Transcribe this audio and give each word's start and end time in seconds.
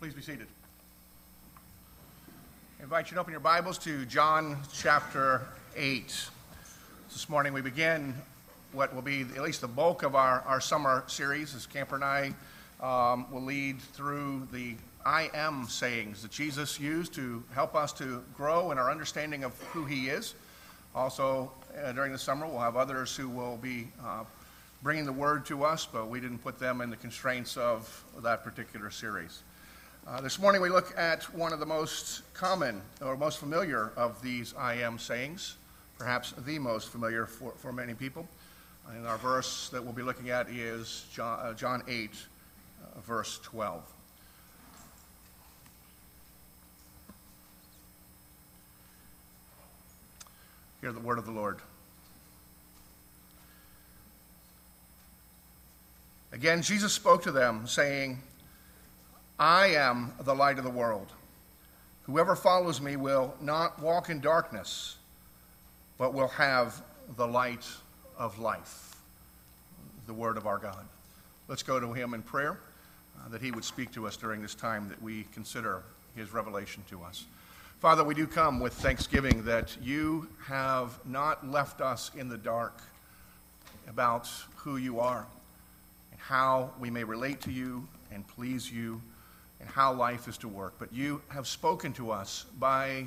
Please 0.00 0.14
be 0.14 0.22
seated. 0.22 0.46
I 2.78 2.84
invite 2.84 3.10
you 3.10 3.16
to 3.16 3.20
open 3.20 3.32
your 3.32 3.40
Bibles 3.40 3.76
to 3.80 4.06
John 4.06 4.56
chapter 4.72 5.42
8. 5.76 6.30
This 7.12 7.28
morning 7.28 7.52
we 7.52 7.60
begin 7.60 8.14
what 8.72 8.94
will 8.94 9.02
be 9.02 9.26
at 9.36 9.42
least 9.42 9.60
the 9.60 9.68
bulk 9.68 10.02
of 10.02 10.14
our, 10.14 10.40
our 10.46 10.58
summer 10.58 11.04
series 11.06 11.54
as 11.54 11.66
Camper 11.66 11.96
and 11.96 12.04
I 12.04 12.32
um, 12.80 13.30
will 13.30 13.42
lead 13.42 13.78
through 13.78 14.48
the 14.50 14.74
I 15.04 15.28
am 15.34 15.66
sayings 15.68 16.22
that 16.22 16.30
Jesus 16.30 16.80
used 16.80 17.12
to 17.16 17.44
help 17.54 17.74
us 17.74 17.92
to 17.98 18.24
grow 18.34 18.70
in 18.70 18.78
our 18.78 18.90
understanding 18.90 19.44
of 19.44 19.52
who 19.64 19.84
he 19.84 20.08
is. 20.08 20.34
Also, 20.94 21.52
uh, 21.84 21.92
during 21.92 22.12
the 22.12 22.18
summer, 22.18 22.46
we'll 22.46 22.58
have 22.58 22.78
others 22.78 23.14
who 23.14 23.28
will 23.28 23.58
be 23.58 23.88
uh, 24.02 24.24
bringing 24.82 25.04
the 25.04 25.12
word 25.12 25.44
to 25.44 25.62
us, 25.62 25.84
but 25.84 26.08
we 26.08 26.20
didn't 26.20 26.38
put 26.38 26.58
them 26.58 26.80
in 26.80 26.88
the 26.88 26.96
constraints 26.96 27.58
of 27.58 28.02
that 28.22 28.42
particular 28.42 28.90
series. 28.90 29.42
Uh, 30.06 30.20
this 30.20 30.38
morning, 30.38 30.62
we 30.62 30.70
look 30.70 30.96
at 30.98 31.22
one 31.34 31.52
of 31.52 31.60
the 31.60 31.66
most 31.66 32.22
common 32.32 32.80
or 33.02 33.16
most 33.18 33.38
familiar 33.38 33.92
of 33.96 34.20
these 34.22 34.54
I 34.56 34.74
am 34.76 34.98
sayings, 34.98 35.56
perhaps 35.98 36.32
the 36.46 36.58
most 36.58 36.88
familiar 36.88 37.26
for, 37.26 37.52
for 37.58 37.70
many 37.70 37.92
people. 37.92 38.26
And 38.88 39.06
our 39.06 39.18
verse 39.18 39.68
that 39.68 39.84
we'll 39.84 39.92
be 39.92 40.02
looking 40.02 40.30
at 40.30 40.48
is 40.48 41.04
John, 41.12 41.38
uh, 41.40 41.52
John 41.52 41.82
8, 41.86 42.10
uh, 42.10 43.00
verse 43.00 43.40
12. 43.42 43.84
Hear 50.80 50.92
the 50.92 51.00
word 51.00 51.18
of 51.18 51.26
the 51.26 51.32
Lord. 51.32 51.58
Again, 56.32 56.62
Jesus 56.62 56.94
spoke 56.94 57.22
to 57.24 57.32
them, 57.32 57.66
saying, 57.66 58.22
I 59.40 59.68
am 59.68 60.12
the 60.20 60.34
light 60.34 60.58
of 60.58 60.64
the 60.64 60.70
world. 60.70 61.06
Whoever 62.02 62.36
follows 62.36 62.78
me 62.78 62.96
will 62.96 63.34
not 63.40 63.80
walk 63.80 64.10
in 64.10 64.20
darkness, 64.20 64.96
but 65.96 66.12
will 66.12 66.28
have 66.28 66.82
the 67.16 67.26
light 67.26 67.66
of 68.18 68.38
life. 68.38 68.96
The 70.06 70.12
word 70.12 70.36
of 70.36 70.46
our 70.46 70.58
God. 70.58 70.84
Let's 71.48 71.62
go 71.62 71.80
to 71.80 71.90
him 71.94 72.12
in 72.12 72.20
prayer 72.20 72.58
uh, 73.18 73.30
that 73.30 73.40
he 73.40 73.50
would 73.50 73.64
speak 73.64 73.92
to 73.92 74.06
us 74.06 74.14
during 74.18 74.42
this 74.42 74.54
time 74.54 74.90
that 74.90 75.00
we 75.00 75.24
consider 75.32 75.84
his 76.14 76.34
revelation 76.34 76.82
to 76.90 77.02
us. 77.02 77.24
Father, 77.78 78.04
we 78.04 78.14
do 78.14 78.26
come 78.26 78.60
with 78.60 78.74
thanksgiving 78.74 79.42
that 79.44 79.74
you 79.80 80.28
have 80.44 80.98
not 81.06 81.48
left 81.48 81.80
us 81.80 82.10
in 82.14 82.28
the 82.28 82.36
dark 82.36 82.82
about 83.88 84.28
who 84.56 84.76
you 84.76 85.00
are 85.00 85.24
and 86.12 86.20
how 86.20 86.72
we 86.78 86.90
may 86.90 87.04
relate 87.04 87.40
to 87.40 87.50
you 87.50 87.88
and 88.12 88.26
please 88.28 88.70
you 88.70 89.00
and 89.60 89.68
how 89.68 89.92
life 89.92 90.26
is 90.26 90.38
to 90.38 90.48
work. 90.48 90.74
But 90.78 90.92
you 90.92 91.22
have 91.28 91.46
spoken 91.46 91.92
to 91.94 92.10
us 92.10 92.46
by 92.58 93.06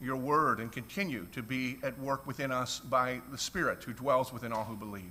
your 0.00 0.16
word 0.16 0.60
and 0.60 0.70
continue 0.70 1.26
to 1.32 1.42
be 1.42 1.78
at 1.82 1.98
work 1.98 2.26
within 2.26 2.52
us 2.52 2.80
by 2.80 3.20
the 3.30 3.38
Spirit 3.38 3.82
who 3.82 3.92
dwells 3.92 4.32
within 4.32 4.52
all 4.52 4.64
who 4.64 4.76
believe. 4.76 5.02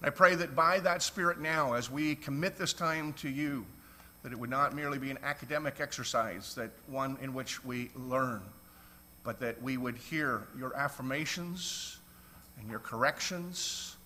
And 0.00 0.08
I 0.08 0.10
pray 0.10 0.34
that 0.34 0.54
by 0.54 0.80
that 0.80 1.02
Spirit 1.02 1.40
now, 1.40 1.72
as 1.72 1.90
we 1.90 2.14
commit 2.14 2.58
this 2.58 2.72
time 2.72 3.14
to 3.14 3.28
you, 3.28 3.64
that 4.22 4.32
it 4.32 4.38
would 4.38 4.50
not 4.50 4.74
merely 4.74 4.98
be 4.98 5.10
an 5.10 5.18
academic 5.22 5.80
exercise, 5.80 6.54
that 6.56 6.70
one 6.88 7.16
in 7.22 7.32
which 7.32 7.64
we 7.64 7.90
learn, 7.94 8.42
but 9.24 9.40
that 9.40 9.60
we 9.62 9.76
would 9.76 9.96
hear 9.96 10.48
your 10.58 10.74
affirmations 10.76 11.98
and 12.58 12.68
your 12.68 12.80
corrections 12.80 13.96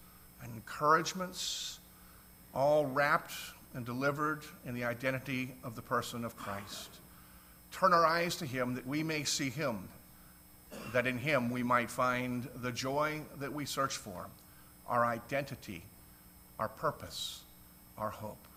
and 0.43 0.53
encouragements, 0.55 1.81
all 2.55 2.87
wrapped 2.87 3.33
and 3.75 3.87
delivered 3.87 4.43
in 4.67 4.75
the 4.75 4.85
identity 4.85 5.55
of 5.63 5.77
the 5.77 5.83
person 5.83 6.25
of 6.25 6.37
Christ. 6.37 6.89
Turn 7.73 7.93
our 7.93 8.05
eyes 8.05 8.37
to 8.37 8.47
him 8.47 8.75
that 8.75 8.87
we 8.87 9.03
may 9.03 9.25
see 9.25 9.51
him, 9.51 9.89
that 10.93 11.07
in 11.07 11.19
him 11.19 11.51
we 11.51 11.63
might 11.63 11.91
find 11.91 12.49
the 12.57 12.73
joy 12.73 13.21
that 13.39 13.53
we 13.53 13.65
search 13.65 13.97
for, 13.97 14.27
our 14.89 15.05
identity, 15.05 15.83
our 16.59 16.69
purpose, 16.69 17.41
our 17.97 18.11
hope. 18.11 18.49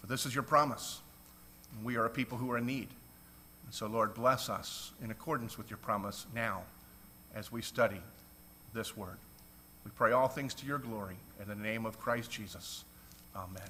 For 0.00 0.06
this 0.06 0.24
is 0.24 0.34
your 0.34 0.44
promise. 0.44 1.00
We 1.82 1.96
are 1.96 2.06
a 2.06 2.10
people 2.10 2.38
who 2.38 2.50
are 2.52 2.58
in 2.58 2.66
need. 2.66 2.88
And 3.64 3.74
so, 3.74 3.86
Lord, 3.86 4.14
bless 4.14 4.48
us 4.48 4.92
in 5.02 5.10
accordance 5.10 5.58
with 5.58 5.68
your 5.68 5.76
promise 5.78 6.26
now 6.34 6.62
as 7.34 7.52
we 7.52 7.60
study 7.60 8.00
this 8.72 8.96
word. 8.96 9.18
We 9.84 9.90
pray 9.90 10.12
all 10.12 10.28
things 10.28 10.54
to 10.54 10.66
your 10.66 10.78
glory 10.78 11.16
in 11.40 11.48
the 11.48 11.54
name 11.54 11.86
of 11.86 11.98
Christ 11.98 12.30
Jesus. 12.30 12.84
Amen. 13.36 13.68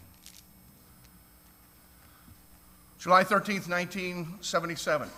July 2.98 3.22
13th, 3.22 3.68
1977. 3.68 5.08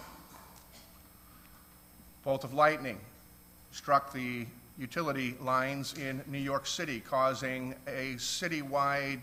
Bolt 2.23 2.45
of 2.45 2.53
lightning 2.53 3.01
struck 3.73 4.13
the 4.13 4.45
utility 4.79 5.35
lines 5.41 5.97
in 5.97 6.23
New 6.27 6.39
York 6.39 6.67
City, 6.67 7.01
causing 7.01 7.75
a 7.87 8.17
citywide 8.17 9.21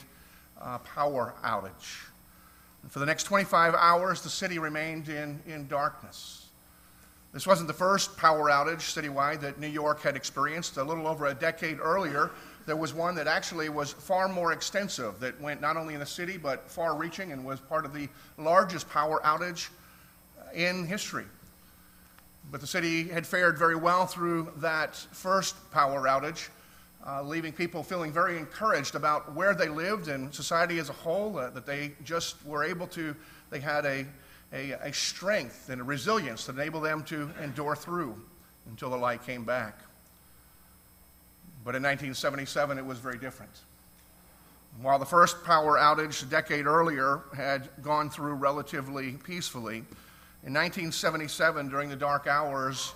uh, 0.59 0.79
power 0.79 1.35
outage. 1.44 2.07
And 2.81 2.91
for 2.91 2.97
the 2.97 3.06
next 3.06 3.25
25 3.25 3.75
hours, 3.75 4.23
the 4.23 4.29
city 4.29 4.57
remained 4.57 5.07
in, 5.07 5.40
in 5.46 5.67
darkness. 5.67 6.47
This 7.34 7.46
wasn't 7.46 7.67
the 7.67 7.75
first 7.75 8.17
power 8.17 8.50
outage 8.50 8.91
citywide 8.91 9.40
that 9.41 9.59
New 9.59 9.67
York 9.67 10.01
had 10.01 10.16
experienced. 10.16 10.78
A 10.78 10.84
little 10.84 11.06
over 11.06 11.28
a 11.28 11.34
decade 11.35 11.78
earlier, 11.79 12.31
there 12.67 12.75
was 12.75 12.94
one 12.94 13.16
that 13.16 13.25
actually 13.25 13.69
was 13.69 13.94
far 13.94 14.28
more 14.28 14.51
extensive, 14.51 15.19
that 15.22 15.39
went 15.41 15.61
not 15.61 15.78
only 15.78 15.95
in 15.95 16.00
the 16.00 16.05
city 16.05 16.38
but 16.38 16.69
far 16.69 16.95
reaching 16.95 17.31
and 17.31 17.44
was 17.44 17.59
part 17.59 17.85
of 17.85 17.94
the 17.94 18.07
largest 18.38 18.88
power 18.89 19.19
outage 19.23 19.69
in 20.53 20.85
history. 20.85 21.25
But 22.51 22.61
the 22.61 22.67
city 22.67 23.07
had 23.07 23.25
fared 23.25 23.57
very 23.57 23.75
well 23.75 24.05
through 24.05 24.51
that 24.57 24.95
first 24.95 25.55
power 25.72 26.03
outage 26.03 26.50
uh, 27.05 27.22
leaving 27.23 27.53
people 27.53 27.83
feeling 27.83 28.11
very 28.11 28.38
encouraged 28.38 28.95
about 28.95 29.34
where 29.34 29.53
they 29.55 29.69
lived 29.69 30.09
and 30.09 30.34
society 30.34 30.78
as 30.78 30.89
a 30.89 30.94
whole, 30.94 31.38
uh, 31.39 31.49
that 31.51 31.66
they 31.66 31.94
just 32.03 32.35
were 32.45 32.66
able 32.66 32.88
to, 32.88 33.16
they 33.49 33.61
had 33.61 33.85
a, 33.85 34.05
a, 34.51 34.72
a 34.72 34.94
strength 34.94 35.69
and 35.69 35.79
a 35.79 35.84
resilience 35.84 36.45
that 36.45 36.55
enabled 36.55 36.84
them 36.84 37.03
to 37.03 37.29
endure 37.41 37.75
through 37.75 38.16
until 38.69 38.89
the 38.89 38.97
light 38.97 39.25
came 39.25 39.45
back. 39.45 39.79
But 41.67 41.75
in 41.75 41.83
1977, 41.83 42.78
it 42.78 42.85
was 42.85 42.97
very 42.97 43.17
different. 43.17 43.51
While 44.81 45.00
the 45.00 45.05
first 45.05 45.44
power 45.44 45.78
outage 45.78 46.23
a 46.23 46.25
decade 46.25 46.66
earlier 46.66 47.23
had 47.35 47.67
gone 47.81 48.09
through 48.09 48.35
relatively 48.35 49.11
peacefully, 49.25 49.79
in 50.45 50.53
1977, 50.53 51.67
during 51.67 51.89
the 51.89 51.97
dark 51.97 52.25
hours, 52.25 52.94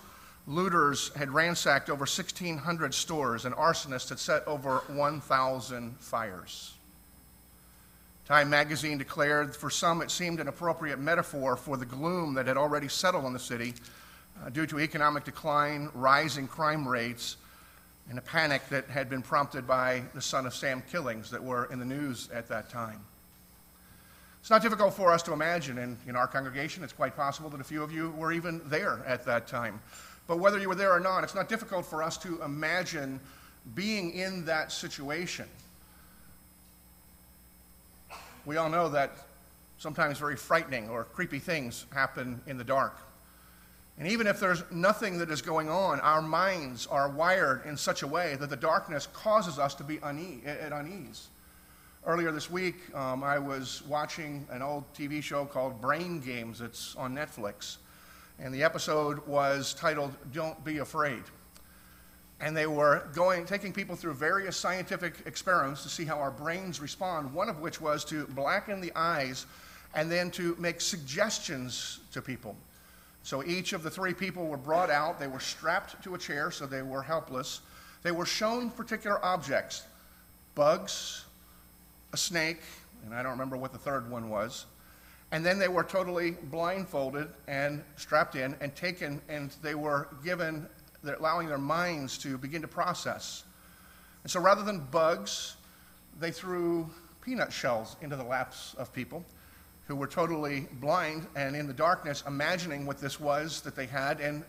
Looters 0.47 1.13
had 1.17 1.31
ransacked 1.31 1.89
over 1.89 2.03
1,600 2.03 2.93
stores, 2.93 3.43
and 3.43 3.53
arsonists 3.55 4.07
had 4.07 4.19
set 4.19 4.47
over 4.47 4.83
1,000 4.87 5.97
fires. 5.99 6.73
Time 8.25 8.49
magazine 8.49 8.97
declared 8.97 9.53
for 9.53 9.69
some 9.69 10.01
it 10.01 10.09
seemed 10.09 10.39
an 10.39 10.47
appropriate 10.47 10.97
metaphor 10.97 11.57
for 11.57 11.75
the 11.75 11.85
gloom 11.85 12.35
that 12.35 12.47
had 12.47 12.55
already 12.55 12.87
settled 12.87 13.25
on 13.25 13.33
the 13.33 13.39
city 13.39 13.73
uh, 14.41 14.49
due 14.49 14.65
to 14.65 14.79
economic 14.79 15.25
decline, 15.25 15.89
rising 15.93 16.47
crime 16.47 16.87
rates, 16.87 17.35
and 18.11 18.19
a 18.19 18.21
panic 18.21 18.61
that 18.67 18.89
had 18.89 19.09
been 19.09 19.21
prompted 19.21 19.65
by 19.65 20.03
the 20.13 20.21
son 20.21 20.45
of 20.45 20.53
Sam 20.53 20.83
killings 20.91 21.31
that 21.31 21.41
were 21.41 21.69
in 21.71 21.79
the 21.79 21.85
news 21.85 22.27
at 22.33 22.49
that 22.49 22.69
time. 22.69 22.99
It's 24.41 24.49
not 24.49 24.61
difficult 24.61 24.93
for 24.93 25.13
us 25.13 25.23
to 25.23 25.31
imagine, 25.31 25.77
and 25.77 25.95
in 26.05 26.17
our 26.17 26.27
congregation, 26.27 26.83
it's 26.83 26.91
quite 26.91 27.15
possible 27.15 27.49
that 27.51 27.61
a 27.61 27.63
few 27.63 27.81
of 27.81 27.89
you 27.89 28.09
were 28.17 28.33
even 28.33 28.59
there 28.65 29.01
at 29.07 29.23
that 29.27 29.47
time. 29.47 29.79
But 30.27 30.39
whether 30.39 30.59
you 30.59 30.67
were 30.67 30.75
there 30.75 30.91
or 30.91 30.99
not, 30.99 31.23
it's 31.23 31.35
not 31.35 31.47
difficult 31.47 31.85
for 31.85 32.03
us 32.03 32.17
to 32.17 32.41
imagine 32.43 33.21
being 33.75 34.11
in 34.11 34.43
that 34.43 34.73
situation. 34.73 35.45
We 38.45 38.57
all 38.57 38.69
know 38.69 38.89
that 38.89 39.11
sometimes 39.77 40.17
very 40.17 40.35
frightening 40.35 40.89
or 40.89 41.05
creepy 41.05 41.39
things 41.39 41.85
happen 41.93 42.41
in 42.45 42.57
the 42.57 42.65
dark. 42.65 42.97
And 43.97 44.07
even 44.07 44.25
if 44.25 44.39
there's 44.39 44.63
nothing 44.71 45.19
that 45.19 45.29
is 45.29 45.41
going 45.41 45.69
on, 45.69 45.99
our 45.99 46.21
minds 46.21 46.87
are 46.87 47.09
wired 47.09 47.65
in 47.65 47.77
such 47.77 48.01
a 48.01 48.07
way 48.07 48.35
that 48.37 48.49
the 48.49 48.55
darkness 48.55 49.07
causes 49.13 49.59
us 49.59 49.75
to 49.75 49.83
be 49.83 49.99
une- 50.03 50.41
at 50.45 50.71
unease. 50.71 51.27
Earlier 52.05 52.31
this 52.31 52.49
week, 52.49 52.77
um, 52.95 53.23
I 53.23 53.37
was 53.37 53.83
watching 53.87 54.47
an 54.49 54.61
old 54.63 54.91
TV 54.93 55.21
show 55.21 55.45
called 55.45 55.79
Brain 55.79 56.19
Games. 56.19 56.61
It's 56.61 56.95
on 56.95 57.15
Netflix 57.15 57.77
and 58.41 58.53
the 58.53 58.63
episode 58.63 59.25
was 59.27 59.73
titled 59.75 60.15
Don't 60.33 60.63
Be 60.65 60.79
Afraid. 60.79 61.23
And 62.39 62.57
they 62.57 62.65
were 62.65 63.07
going, 63.13 63.45
taking 63.45 63.71
people 63.71 63.95
through 63.95 64.15
various 64.15 64.57
scientific 64.57 65.13
experiments 65.27 65.83
to 65.83 65.89
see 65.89 66.05
how 66.05 66.17
our 66.17 66.31
brains 66.31 66.79
respond, 66.79 67.31
one 67.31 67.49
of 67.49 67.59
which 67.59 67.79
was 67.79 68.03
to 68.05 68.25
blacken 68.27 68.81
the 68.81 68.91
eyes 68.95 69.45
and 69.93 70.11
then 70.11 70.31
to 70.31 70.55
make 70.57 70.81
suggestions 70.81 71.99
to 72.13 72.21
people. 72.21 72.55
So 73.23 73.43
each 73.43 73.73
of 73.73 73.83
the 73.83 73.89
three 73.89 74.13
people 74.13 74.47
were 74.47 74.57
brought 74.57 74.89
out. 74.89 75.19
They 75.19 75.27
were 75.27 75.39
strapped 75.39 76.03
to 76.03 76.15
a 76.15 76.17
chair, 76.17 76.51
so 76.51 76.65
they 76.65 76.81
were 76.81 77.03
helpless. 77.03 77.61
They 78.03 78.11
were 78.11 78.25
shown 78.25 78.69
particular 78.69 79.23
objects 79.23 79.83
bugs, 80.53 81.23
a 82.11 82.17
snake, 82.17 82.61
and 83.05 83.13
I 83.13 83.23
don't 83.23 83.31
remember 83.31 83.55
what 83.55 83.71
the 83.71 83.77
third 83.77 84.09
one 84.09 84.29
was. 84.29 84.65
And 85.31 85.45
then 85.45 85.59
they 85.59 85.69
were 85.69 85.83
totally 85.83 86.31
blindfolded 86.31 87.29
and 87.47 87.83
strapped 87.95 88.35
in 88.35 88.55
and 88.59 88.75
taken, 88.75 89.21
and 89.29 89.55
they 89.61 89.75
were 89.75 90.09
given, 90.25 90.67
allowing 91.05 91.47
their 91.47 91.57
minds 91.57 92.17
to 92.19 92.37
begin 92.37 92.61
to 92.63 92.67
process. 92.67 93.43
And 94.23 94.31
so 94.31 94.41
rather 94.41 94.63
than 94.63 94.81
bugs, 94.91 95.55
they 96.19 96.31
threw 96.31 96.89
peanut 97.21 97.53
shells 97.53 97.95
into 98.01 98.17
the 98.17 98.23
laps 98.23 98.73
of 98.77 98.91
people 98.91 99.23
who 99.91 99.97
were 99.97 100.07
totally 100.07 100.67
blind 100.79 101.27
and 101.35 101.53
in 101.53 101.67
the 101.67 101.73
darkness, 101.73 102.23
imagining 102.25 102.85
what 102.85 102.97
this 102.99 103.19
was 103.19 103.59
that 103.59 103.75
they 103.75 103.85
had, 103.85 104.21
and 104.21 104.41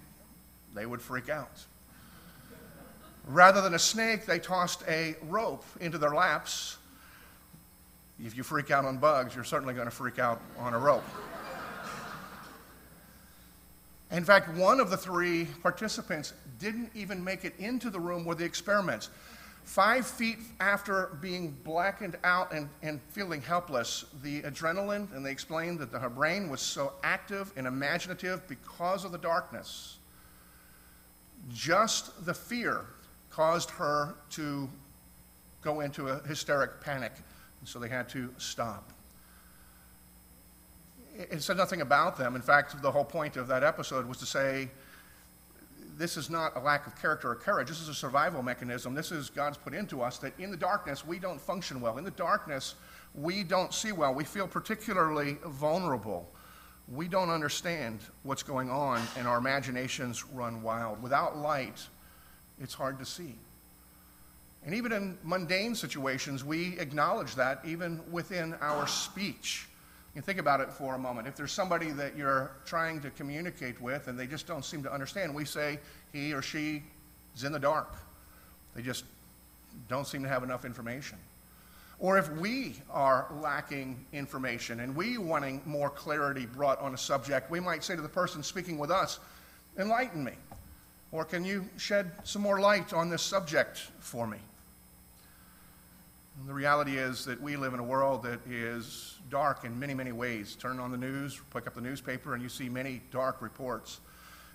they 0.73 0.87
would 0.87 1.03
freak 1.03 1.29
out. 1.29 1.65
Rather 3.27 3.61
than 3.61 3.75
a 3.75 3.79
snake, 3.79 4.25
they 4.25 4.39
tossed 4.39 4.85
a 4.87 5.17
rope 5.25 5.65
into 5.81 5.99
their 5.99 6.15
laps. 6.15 6.77
If 8.25 8.37
you 8.37 8.45
freak 8.45 8.71
out 8.71 8.85
on 8.85 8.99
bugs, 8.99 9.35
you're 9.35 9.43
certainly 9.43 9.75
going 9.75 9.89
to 9.89 9.91
freak 9.91 10.21
out 10.21 10.41
on 10.61 10.75
a 10.75 10.79
rope. 10.79 11.03
In 14.13 14.23
fact, 14.23 14.49
one 14.51 14.79
of 14.79 14.91
the 14.91 14.97
three 14.97 15.49
participants 15.61 16.35
didn't 16.61 16.93
even 16.95 17.25
make 17.25 17.45
it 17.45 17.55
into 17.59 17.91
the 17.91 17.99
room 17.99 18.25
where 18.25 18.37
the 18.37 18.45
experiments. 18.45 19.11
Five 19.65 20.07
feet 20.07 20.39
after 20.61 21.17
being 21.21 21.57
blackened 21.65 22.19
out 22.25 22.53
and, 22.53 22.69
and 22.83 23.01
feeling 23.11 23.41
helpless, 23.41 24.05
the 24.23 24.43
adrenaline, 24.43 25.15
and 25.15 25.25
they 25.25 25.31
explained 25.31 25.79
that 25.79 25.93
her 25.93 26.11
brain 26.11 26.51
was 26.51 26.61
so 26.61 26.93
active 27.03 27.53
and 27.57 27.67
imaginative 27.67 28.47
because 28.49 29.05
of 29.05 29.13
the 29.13 29.19
darkness. 29.19 29.99
Just 31.53 32.27
the 32.27 32.35
fear 32.35 32.85
caused 33.31 33.71
her 33.71 34.15
to 34.31 34.69
go 35.63 35.81
into 35.81 36.09
a 36.09 36.19
hysteric 36.27 36.81
panic, 36.81 37.13
and 37.61 37.69
so 37.69 37.79
they 37.79 37.89
had 37.89 38.09
to 38.11 38.35
stop. 38.39 38.93
It 41.17 41.43
said 41.43 41.57
nothing 41.57 41.83
about 41.83 42.17
them. 42.17 42.37
In 42.37 42.43
fact, 42.43 42.81
the 42.83 42.91
whole 42.91 43.05
point 43.05 43.37
of 43.37 43.47
that 43.49 43.63
episode 43.63 44.07
was 44.07 44.19
to 44.19 44.27
say, 44.27 44.69
this 45.97 46.17
is 46.17 46.31
not 46.31 46.57
a 46.57 46.61
lack 46.61 46.87
of 46.87 47.01
character 47.01 47.31
or 47.31 47.35
courage. 47.35 47.69
This 47.69 47.81
is 47.81 47.89
a 47.89 47.95
survival 47.95 48.43
mechanism. 48.43 48.95
This 48.95 49.13
is 49.13 49.31
God's 49.31 49.59
put 49.59 49.75
into 49.75 50.03
us 50.03 50.19
that 50.19 50.39
in 50.39 50.51
the 50.51 50.57
darkness 50.57 51.07
we 51.07 51.19
don't 51.19 51.41
function 51.41 51.81
well. 51.81 51.99
In 51.99 52.05
the 52.05 52.11
darkness 52.13 52.75
we 53.15 53.43
don't 53.43 53.75
see 53.75 53.93
well. 53.93 54.15
We 54.15 54.25
feel 54.25 54.47
particularly 54.47 55.37
vulnerable. 55.45 56.31
We 56.89 57.09
don't 57.09 57.31
understand 57.31 58.01
what's 58.23 58.43
going 58.43 58.71
on, 58.71 59.01
and 59.17 59.27
our 59.27 59.39
imaginations 59.39 60.25
run 60.27 60.63
wild. 60.63 61.03
Without 61.03 61.37
light, 61.37 61.87
it's 62.61 62.75
hard 62.75 62.99
to 62.99 63.05
see. 63.05 63.35
And 64.65 64.75
even 64.75 64.93
in 64.93 65.19
mundane 65.23 65.75
situations, 65.75 66.45
we 66.45 66.79
acknowledge 66.79 67.35
that 67.35 67.61
even 67.65 68.01
within 68.11 68.55
our 68.61 68.87
speech. 68.87 69.69
Think 70.21 70.39
about 70.39 70.61
it 70.61 70.71
for 70.71 70.95
a 70.95 70.99
moment. 70.99 71.27
If 71.27 71.37
there's 71.37 71.53
somebody 71.53 71.91
that 71.93 72.17
you're 72.17 72.51
trying 72.67 73.01
to 73.01 73.11
communicate 73.11 73.81
with 73.81 74.09
and 74.09 74.19
they 74.19 74.27
just 74.27 74.47
don't 74.47 74.65
seem 74.65 74.83
to 74.83 74.93
understand, 74.93 75.35
we 75.35 75.47
say 75.47 75.79
he 76.13 76.35
or 76.35 76.43
she 76.43 76.83
is 77.35 77.45
in 77.45 77.53
the 77.53 77.59
dark. 77.59 77.95
They 78.75 78.83
just 78.83 79.05
don't 79.89 80.07
seem 80.07 80.23
to 80.23 80.29
have 80.29 80.43
enough 80.43 80.65
information. 80.65 81.19
Or 81.99 82.19
if 82.19 82.31
we 82.33 82.77
are 82.91 83.27
lacking 83.41 84.05
information 84.13 84.81
and 84.81 84.95
we 84.95 85.19
wanting 85.19 85.63
more 85.65 85.89
clarity 85.89 86.47
brought 86.47 86.81
on 86.81 86.95
a 86.95 86.99
subject, 86.99 87.51
we 87.51 87.61
might 87.61 87.83
say 87.83 87.97
to 87.97 88.03
the 88.03 88.09
person 88.09 88.43
speaking 88.43 88.77
with 88.77 88.91
us, 88.91 89.19
enlighten 89.79 90.23
me. 90.25 90.33
Or 91.13 91.25
can 91.25 91.45
you 91.45 91.65
shed 91.79 92.11
some 92.25 92.43
more 92.43 92.61
light 92.61 92.93
on 92.93 93.09
this 93.09 93.23
subject 93.23 93.79
for 94.01 94.27
me? 94.27 94.39
And 96.39 96.49
the 96.49 96.55
reality 96.55 96.97
is 96.97 97.25
that 97.27 97.41
we 97.41 97.57
live 97.57 97.75
in 97.75 97.81
a 97.81 97.85
world 97.85 98.23
that 98.25 98.41
is 98.47 99.19
dark 99.31 99.65
in 99.65 99.79
many, 99.79 99.95
many 99.95 100.13
ways. 100.13 100.57
Turn 100.57 100.81
on 100.81 100.91
the 100.91 100.97
news, 100.97 101.41
pick 101.53 101.67
up 101.67 101.75
the 101.75 101.81
newspaper, 101.81 102.35
and 102.35 102.43
you 102.43 102.49
see 102.49 102.69
many 102.69 103.03
dark 103.11 103.43
reports. 103.43 104.01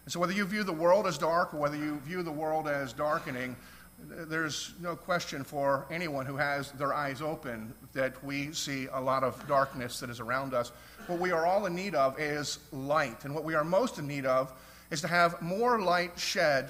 And 0.03 0.11
so, 0.11 0.19
whether 0.19 0.33
you 0.33 0.45
view 0.45 0.63
the 0.63 0.73
world 0.73 1.05
as 1.05 1.17
dark 1.17 1.53
or 1.53 1.57
whether 1.57 1.77
you 1.77 1.99
view 1.99 2.23
the 2.23 2.31
world 2.31 2.67
as 2.67 2.93
darkening, 2.93 3.55
there's 3.99 4.73
no 4.81 4.95
question 4.95 5.43
for 5.43 5.85
anyone 5.89 6.25
who 6.25 6.35
has 6.35 6.71
their 6.73 6.93
eyes 6.93 7.21
open 7.21 7.73
that 7.93 8.23
we 8.23 8.51
see 8.53 8.87
a 8.93 9.01
lot 9.01 9.23
of 9.23 9.45
darkness 9.47 9.99
that 9.99 10.09
is 10.09 10.19
around 10.19 10.53
us. 10.53 10.71
What 11.07 11.19
we 11.19 11.31
are 11.31 11.45
all 11.45 11.65
in 11.65 11.75
need 11.75 11.95
of 11.95 12.19
is 12.19 12.59
light. 12.71 13.25
And 13.25 13.33
what 13.33 13.43
we 13.43 13.55
are 13.55 13.63
most 13.63 13.97
in 13.97 14.07
need 14.07 14.25
of 14.25 14.53
is 14.91 15.01
to 15.01 15.07
have 15.07 15.41
more 15.41 15.81
light 15.81 16.17
shed 16.17 16.69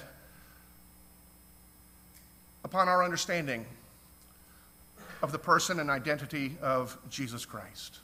upon 2.64 2.88
our 2.88 3.04
understanding 3.04 3.66
of 5.22 5.32
the 5.32 5.38
person 5.38 5.80
and 5.80 5.90
identity 5.90 6.56
of 6.62 6.96
Jesus 7.10 7.44
Christ. 7.44 7.98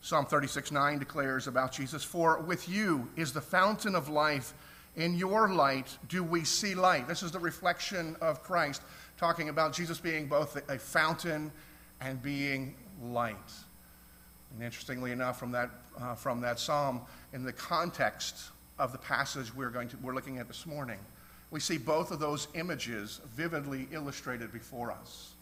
Psalm 0.00 0.24
36 0.24 0.72
9 0.72 0.98
declares 0.98 1.46
about 1.46 1.72
Jesus, 1.72 2.02
For 2.02 2.38
with 2.38 2.68
you 2.68 3.08
is 3.16 3.32
the 3.32 3.40
fountain 3.40 3.94
of 3.94 4.08
life. 4.08 4.54
In 4.96 5.14
your 5.14 5.52
light 5.52 5.96
do 6.08 6.24
we 6.24 6.44
see 6.44 6.74
light. 6.74 7.06
This 7.06 7.22
is 7.22 7.30
the 7.30 7.38
reflection 7.38 8.16
of 8.20 8.42
Christ, 8.42 8.82
talking 9.16 9.48
about 9.48 9.72
Jesus 9.72 9.98
being 9.98 10.26
both 10.26 10.56
a 10.68 10.78
fountain 10.78 11.52
and 12.00 12.22
being 12.22 12.74
light. 13.02 13.36
And 14.54 14.62
interestingly 14.62 15.12
enough, 15.12 15.38
from 15.38 15.52
that, 15.52 15.70
uh, 16.00 16.14
from 16.14 16.40
that 16.40 16.58
psalm, 16.58 17.02
in 17.32 17.44
the 17.44 17.52
context 17.52 18.50
of 18.78 18.92
the 18.92 18.98
passage 18.98 19.54
we're, 19.54 19.70
going 19.70 19.88
to, 19.88 19.96
we're 19.98 20.14
looking 20.14 20.38
at 20.38 20.48
this 20.48 20.64
morning, 20.64 20.98
we 21.50 21.60
see 21.60 21.78
both 21.78 22.10
of 22.10 22.18
those 22.18 22.48
images 22.54 23.20
vividly 23.34 23.88
illustrated 23.92 24.52
before 24.52 24.92
us. 24.92 25.32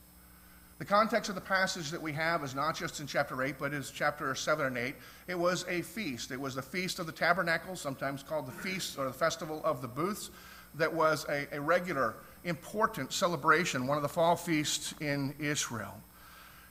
The 0.79 0.85
context 0.85 1.31
of 1.31 1.35
the 1.35 1.41
passage 1.41 1.91
that 1.91 2.03
we 2.03 2.13
have 2.13 2.45
is 2.45 2.55
not 2.55 2.77
just 2.77 3.01
in 3.01 3.07
chapter 3.07 3.43
8, 3.43 3.57
but 3.59 3.73
is 3.73 3.91
chapter 3.91 4.35
7 4.35 4.67
and 4.67 4.77
8. 4.77 4.95
It 5.27 5.39
was 5.39 5.65
a 5.69 5.81
feast. 5.81 6.31
It 6.31 6.41
was 6.41 6.55
the 6.55 6.63
Feast 6.63 6.99
of 6.99 7.07
the 7.07 7.13
Tabernacles, 7.13 7.81
sometimes 7.81 8.23
called 8.23 8.47
the 8.47 8.53
Feast 8.53 8.99
or 8.99 9.07
the 9.07 9.13
Festival 9.13 9.63
of 9.65 9.81
the 9.81 9.89
Booths, 9.89 10.31
that 10.75 10.93
was 10.93 11.25
a, 11.31 11.47
a 11.53 11.61
regular, 11.61 12.17
important 12.45 13.13
celebration, 13.13 13.87
one 13.87 13.97
of 13.97 14.03
the 14.03 14.09
fall 14.09 14.37
feasts 14.37 14.93
in 15.01 15.35
Israel. 15.39 15.95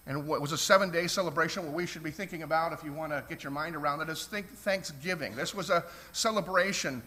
And 0.08 0.28
what 0.28 0.40
was 0.40 0.52
a 0.52 0.58
seven 0.58 0.92
day 0.92 1.08
celebration, 1.08 1.66
what 1.66 1.74
we 1.74 1.88
should 1.88 2.04
be 2.04 2.12
thinking 2.12 2.44
about 2.44 2.74
if 2.74 2.84
you 2.84 2.94
want 2.94 3.12
to 3.12 3.24
get 3.28 3.44
your 3.44 3.52
mind 3.52 3.76
around 3.76 4.02
it 4.02 4.10
is 4.10 4.26
think 4.26 4.48
Thanksgiving. 4.48 5.36
This 5.36 5.56
was 5.56 5.72
a 5.72 5.84
celebration 6.12 7.02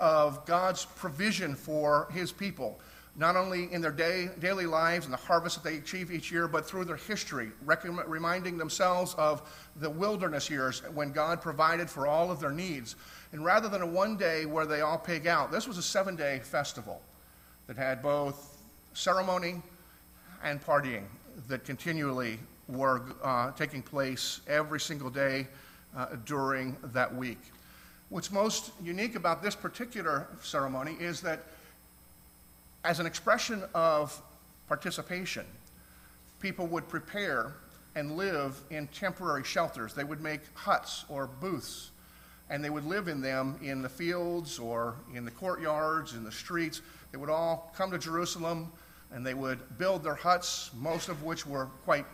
of 0.00 0.44
God's 0.46 0.84
provision 0.84 1.54
for 1.54 2.08
his 2.12 2.32
people, 2.32 2.80
not 3.16 3.36
only 3.36 3.72
in 3.72 3.80
their 3.80 3.92
day, 3.92 4.28
daily 4.38 4.66
lives 4.66 5.04
and 5.04 5.12
the 5.12 5.18
harvest 5.18 5.62
that 5.62 5.68
they 5.68 5.78
achieve 5.78 6.10
each 6.10 6.30
year, 6.30 6.46
but 6.46 6.66
through 6.66 6.84
their 6.84 6.96
history, 6.96 7.50
reminding 7.64 8.56
themselves 8.56 9.14
of 9.14 9.42
the 9.76 9.90
wilderness 9.90 10.48
years 10.48 10.82
when 10.94 11.12
God 11.12 11.40
provided 11.40 11.90
for 11.90 12.06
all 12.06 12.30
of 12.30 12.40
their 12.40 12.52
needs. 12.52 12.96
And 13.32 13.44
rather 13.44 13.68
than 13.68 13.82
a 13.82 13.86
one 13.86 14.16
day 14.16 14.46
where 14.46 14.66
they 14.66 14.80
all 14.80 14.98
pig 14.98 15.26
out, 15.26 15.50
this 15.50 15.66
was 15.66 15.78
a 15.78 15.82
seven 15.82 16.16
day 16.16 16.40
festival 16.42 17.02
that 17.66 17.76
had 17.76 18.02
both 18.02 18.58
ceremony 18.94 19.62
and 20.42 20.62
partying 20.62 21.04
that 21.48 21.64
continually 21.64 22.38
were 22.68 23.02
uh, 23.22 23.50
taking 23.52 23.82
place 23.82 24.40
every 24.46 24.80
single 24.80 25.10
day 25.10 25.46
uh, 25.96 26.06
during 26.24 26.76
that 26.92 27.14
week. 27.14 27.38
What's 28.10 28.32
most 28.32 28.70
unique 28.82 29.16
about 29.16 29.42
this 29.42 29.54
particular 29.54 30.26
ceremony 30.42 30.96
is 30.98 31.20
that, 31.20 31.40
as 32.82 33.00
an 33.00 33.06
expression 33.06 33.62
of 33.74 34.18
participation, 34.66 35.44
people 36.40 36.66
would 36.68 36.88
prepare 36.88 37.52
and 37.96 38.16
live 38.16 38.58
in 38.70 38.86
temporary 38.88 39.44
shelters. 39.44 39.92
They 39.92 40.04
would 40.04 40.22
make 40.22 40.40
huts 40.54 41.04
or 41.10 41.26
booths, 41.26 41.90
and 42.48 42.64
they 42.64 42.70
would 42.70 42.86
live 42.86 43.08
in 43.08 43.20
them 43.20 43.58
in 43.62 43.82
the 43.82 43.90
fields 43.90 44.58
or 44.58 44.94
in 45.14 45.26
the 45.26 45.30
courtyards, 45.30 46.14
in 46.14 46.24
the 46.24 46.32
streets. 46.32 46.80
They 47.12 47.18
would 47.18 47.28
all 47.28 47.72
come 47.76 47.90
to 47.90 47.98
Jerusalem 47.98 48.72
and 49.12 49.24
they 49.24 49.34
would 49.34 49.78
build 49.78 50.02
their 50.02 50.14
huts, 50.14 50.70
most 50.78 51.08
of 51.08 51.22
which 51.24 51.46
were 51.46 51.66
quite 51.84 52.06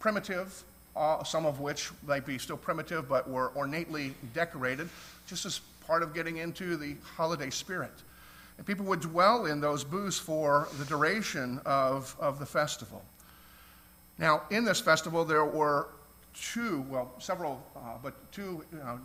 primitive, 0.00 0.64
uh, 0.98 1.22
some 1.22 1.46
of 1.46 1.60
which 1.60 1.90
might 2.06 2.26
be 2.26 2.38
still 2.38 2.56
primitive 2.56 3.08
but 3.08 3.28
were 3.30 3.48
ornately 3.54 4.14
decorated 4.34 4.88
just 5.26 5.46
as 5.46 5.60
part 5.86 6.02
of 6.02 6.12
getting 6.12 6.38
into 6.38 6.76
the 6.76 6.96
holiday 7.16 7.50
spirit. 7.50 7.92
And 8.58 8.66
people 8.66 8.84
would 8.86 9.00
dwell 9.00 9.46
in 9.46 9.60
those 9.60 9.84
booths 9.84 10.18
for 10.18 10.68
the 10.78 10.84
duration 10.84 11.60
of, 11.64 12.14
of 12.18 12.38
the 12.38 12.46
festival. 12.46 13.02
Now, 14.18 14.42
in 14.50 14.64
this 14.64 14.80
festival, 14.80 15.24
there 15.24 15.44
were 15.44 15.86
two, 16.34 16.84
well, 16.90 17.12
several, 17.20 17.62
uh, 17.76 17.98
but 18.02 18.14
two 18.32 18.64
uh, 18.84 18.96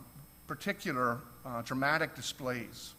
particular 0.48 1.18
uh, 1.46 1.62
dramatic 1.62 2.16
displays. 2.16 2.94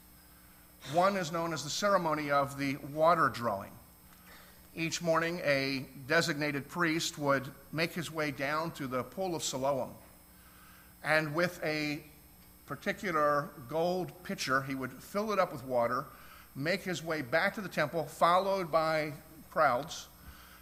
One 0.93 1.17
is 1.17 1.31
known 1.31 1.51
as 1.51 1.63
the 1.63 1.69
ceremony 1.69 2.31
of 2.31 2.57
the 2.57 2.77
water 2.93 3.27
drawing. 3.27 3.71
Each 4.77 5.01
morning, 5.01 5.39
a 5.45 5.85
designated 6.05 6.67
priest 6.67 7.17
would 7.17 7.49
make 7.71 7.93
his 7.93 8.11
way 8.11 8.31
down 8.31 8.71
to 8.71 8.87
the 8.87 9.03
pool 9.03 9.33
of 9.33 9.41
Siloam, 9.41 9.91
and 11.01 11.33
with 11.33 11.63
a 11.63 12.03
particular 12.65 13.49
gold 13.69 14.11
pitcher. 14.23 14.61
He 14.63 14.75
would 14.75 14.91
fill 14.91 15.31
it 15.31 15.39
up 15.39 15.53
with 15.53 15.63
water, 15.63 16.05
make 16.55 16.83
his 16.83 17.03
way 17.03 17.21
back 17.21 17.53
to 17.55 17.61
the 17.61 17.69
temple, 17.69 18.03
followed 18.05 18.71
by 18.71 19.13
crowds, 19.49 20.07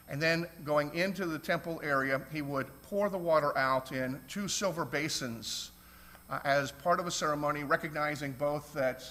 And 0.09 0.21
then 0.21 0.45
going 0.63 0.93
into 0.93 1.25
the 1.25 1.39
temple 1.39 1.81
area, 1.83 2.21
he 2.31 2.43
would 2.43 2.67
pour 2.83 3.09
the 3.09 3.17
water 3.17 3.57
out 3.57 3.91
in 3.91 4.19
two 4.27 4.47
silver 4.47 4.85
basins 4.85 5.71
uh, 6.29 6.39
as 6.43 6.71
part 6.71 6.99
of 6.99 7.07
a 7.07 7.11
ceremony, 7.11 7.63
recognizing 7.63 8.33
both 8.33 8.73
that 8.73 9.03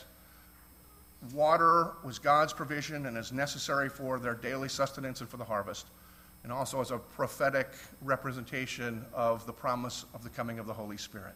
water 1.32 1.92
was 2.04 2.18
God's 2.18 2.52
provision 2.52 3.06
and 3.06 3.16
is 3.16 3.32
necessary 3.32 3.88
for 3.88 4.18
their 4.18 4.34
daily 4.34 4.68
sustenance 4.68 5.20
and 5.20 5.28
for 5.28 5.36
the 5.36 5.44
harvest, 5.44 5.86
and 6.42 6.52
also 6.52 6.80
as 6.80 6.90
a 6.90 6.98
prophetic 6.98 7.68
representation 8.02 9.04
of 9.14 9.46
the 9.46 9.52
promise 9.52 10.04
of 10.14 10.24
the 10.24 10.30
coming 10.30 10.58
of 10.58 10.66
the 10.66 10.72
Holy 10.72 10.96
Spirit. 10.96 11.34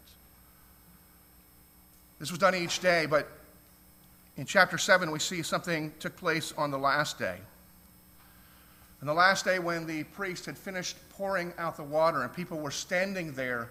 This 2.19 2.31
was 2.31 2.39
done 2.39 2.55
each 2.55 2.81
day, 2.81 3.07
but 3.07 3.29
in 4.37 4.45
chapter 4.45 4.79
7, 4.79 5.11
we 5.11 5.19
see 5.19 5.43
something 5.43 5.93
took 6.01 6.17
place 6.17 6.53
on 6.59 6.71
the 6.71 6.79
last 6.79 7.19
day. 7.19 7.37
And 9.01 9.09
the 9.09 9.15
last 9.15 9.45
day, 9.45 9.59
when 9.59 9.87
the 9.87 10.05
priest 10.05 10.47
had 10.47 10.57
finished 10.57 10.97
pouring 11.11 11.53
out 11.59 11.77
the 11.77 11.83
water 11.83 12.23
and 12.23 12.33
people 12.35 12.59
were 12.59 12.71
standing 12.71 13.33
there 13.33 13.69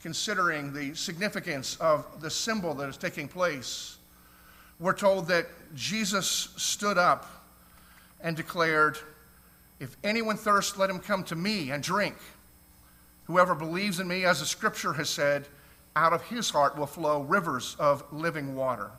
considering 0.00 0.72
the 0.72 0.94
significance 0.94 1.76
of 1.76 2.20
the 2.20 2.30
symbol 2.30 2.72
that 2.74 2.88
is 2.88 2.96
taking 2.96 3.26
place, 3.26 3.98
we're 4.78 4.94
told 4.94 5.26
that 5.28 5.46
Jesus 5.74 6.48
stood 6.56 6.98
up 6.98 7.26
and 8.20 8.36
declared, 8.36 8.98
If 9.80 9.96
anyone 10.02 10.36
thirsts, 10.36 10.76
let 10.76 10.90
him 10.90 10.98
come 10.98 11.24
to 11.24 11.36
me 11.36 11.70
and 11.70 11.82
drink. 11.82 12.16
Whoever 13.26 13.54
believes 13.54 14.00
in 14.00 14.08
me, 14.08 14.24
as 14.24 14.40
the 14.40 14.46
scripture 14.46 14.94
has 14.94 15.10
said, 15.10 15.46
out 15.94 16.12
of 16.12 16.22
his 16.22 16.50
heart 16.50 16.76
will 16.76 16.86
flow 16.86 17.22
rivers 17.22 17.76
of 17.78 18.04
living 18.12 18.54
water. 18.54 18.90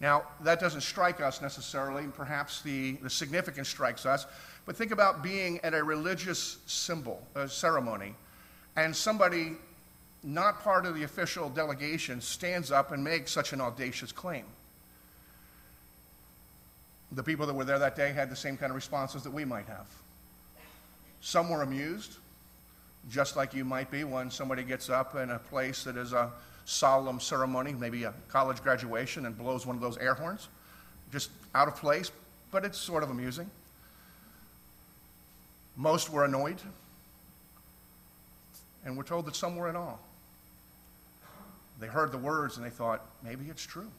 Now, 0.00 0.24
that 0.42 0.60
doesn't 0.60 0.82
strike 0.82 1.20
us 1.20 1.40
necessarily, 1.40 2.04
and 2.04 2.14
perhaps 2.14 2.60
the, 2.60 2.92
the 3.02 3.08
significance 3.08 3.68
strikes 3.68 4.04
us, 4.04 4.26
but 4.66 4.76
think 4.76 4.90
about 4.90 5.22
being 5.22 5.58
at 5.62 5.72
a 5.72 5.82
religious 5.82 6.58
symbol, 6.66 7.22
a 7.34 7.48
ceremony, 7.48 8.14
and 8.76 8.94
somebody 8.94 9.52
not 10.22 10.60
part 10.62 10.84
of 10.84 10.94
the 10.94 11.04
official 11.04 11.48
delegation 11.48 12.20
stands 12.20 12.70
up 12.70 12.92
and 12.92 13.02
makes 13.02 13.30
such 13.30 13.52
an 13.52 13.60
audacious 13.60 14.12
claim. 14.12 14.44
The 17.12 17.22
people 17.22 17.46
that 17.46 17.54
were 17.54 17.64
there 17.64 17.78
that 17.78 17.96
day 17.96 18.12
had 18.12 18.30
the 18.30 18.36
same 18.36 18.56
kind 18.56 18.70
of 18.70 18.76
responses 18.76 19.22
that 19.22 19.32
we 19.32 19.44
might 19.44 19.66
have. 19.66 19.86
Some 21.20 21.48
were 21.48 21.62
amused, 21.62 22.16
just 23.10 23.36
like 23.36 23.54
you 23.54 23.64
might 23.64 23.90
be 23.90 24.04
when 24.04 24.30
somebody 24.30 24.62
gets 24.62 24.90
up 24.90 25.14
in 25.14 25.30
a 25.30 25.38
place 25.38 25.84
that 25.84 25.96
is 25.96 26.12
a 26.12 26.30
solemn 26.64 27.20
ceremony, 27.20 27.72
maybe 27.72 28.04
a 28.04 28.12
college 28.28 28.62
graduation, 28.62 29.26
and 29.26 29.38
blows 29.38 29.66
one 29.66 29.76
of 29.76 29.82
those 29.82 29.96
air 29.98 30.14
horns. 30.14 30.48
Just 31.12 31.30
out 31.54 31.68
of 31.68 31.76
place, 31.76 32.10
but 32.50 32.64
it's 32.64 32.78
sort 32.78 33.02
of 33.02 33.10
amusing. 33.10 33.48
Most 35.76 36.10
were 36.10 36.24
annoyed, 36.24 36.60
and 38.84 38.96
we're 38.96 39.04
told 39.04 39.26
that 39.26 39.36
some 39.36 39.56
were 39.56 39.68
in 39.68 39.76
awe. 39.76 39.96
They 41.78 41.86
heard 41.86 42.12
the 42.12 42.18
words 42.18 42.56
and 42.56 42.64
they 42.64 42.70
thought, 42.70 43.04
maybe 43.22 43.46
it's 43.50 43.64
true. 43.64 43.90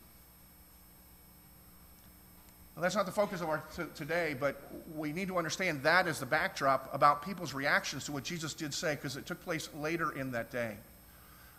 That's 2.79 2.95
not 2.95 3.07
the 3.07 3.11
focus 3.11 3.41
of 3.41 3.49
our 3.49 3.63
t- 3.75 3.83
today, 3.95 4.35
but 4.39 4.61
we 4.95 5.11
need 5.11 5.27
to 5.29 5.37
understand 5.37 5.81
that 5.83 6.07
as 6.07 6.19
the 6.19 6.27
backdrop 6.27 6.93
about 6.93 7.23
people's 7.25 7.53
reactions 7.53 8.05
to 8.05 8.11
what 8.11 8.23
Jesus 8.23 8.53
did 8.53 8.73
say, 8.73 8.93
because 8.95 9.17
it 9.17 9.25
took 9.25 9.43
place 9.43 9.69
later 9.79 10.11
in 10.11 10.31
that 10.31 10.51
day. 10.51 10.75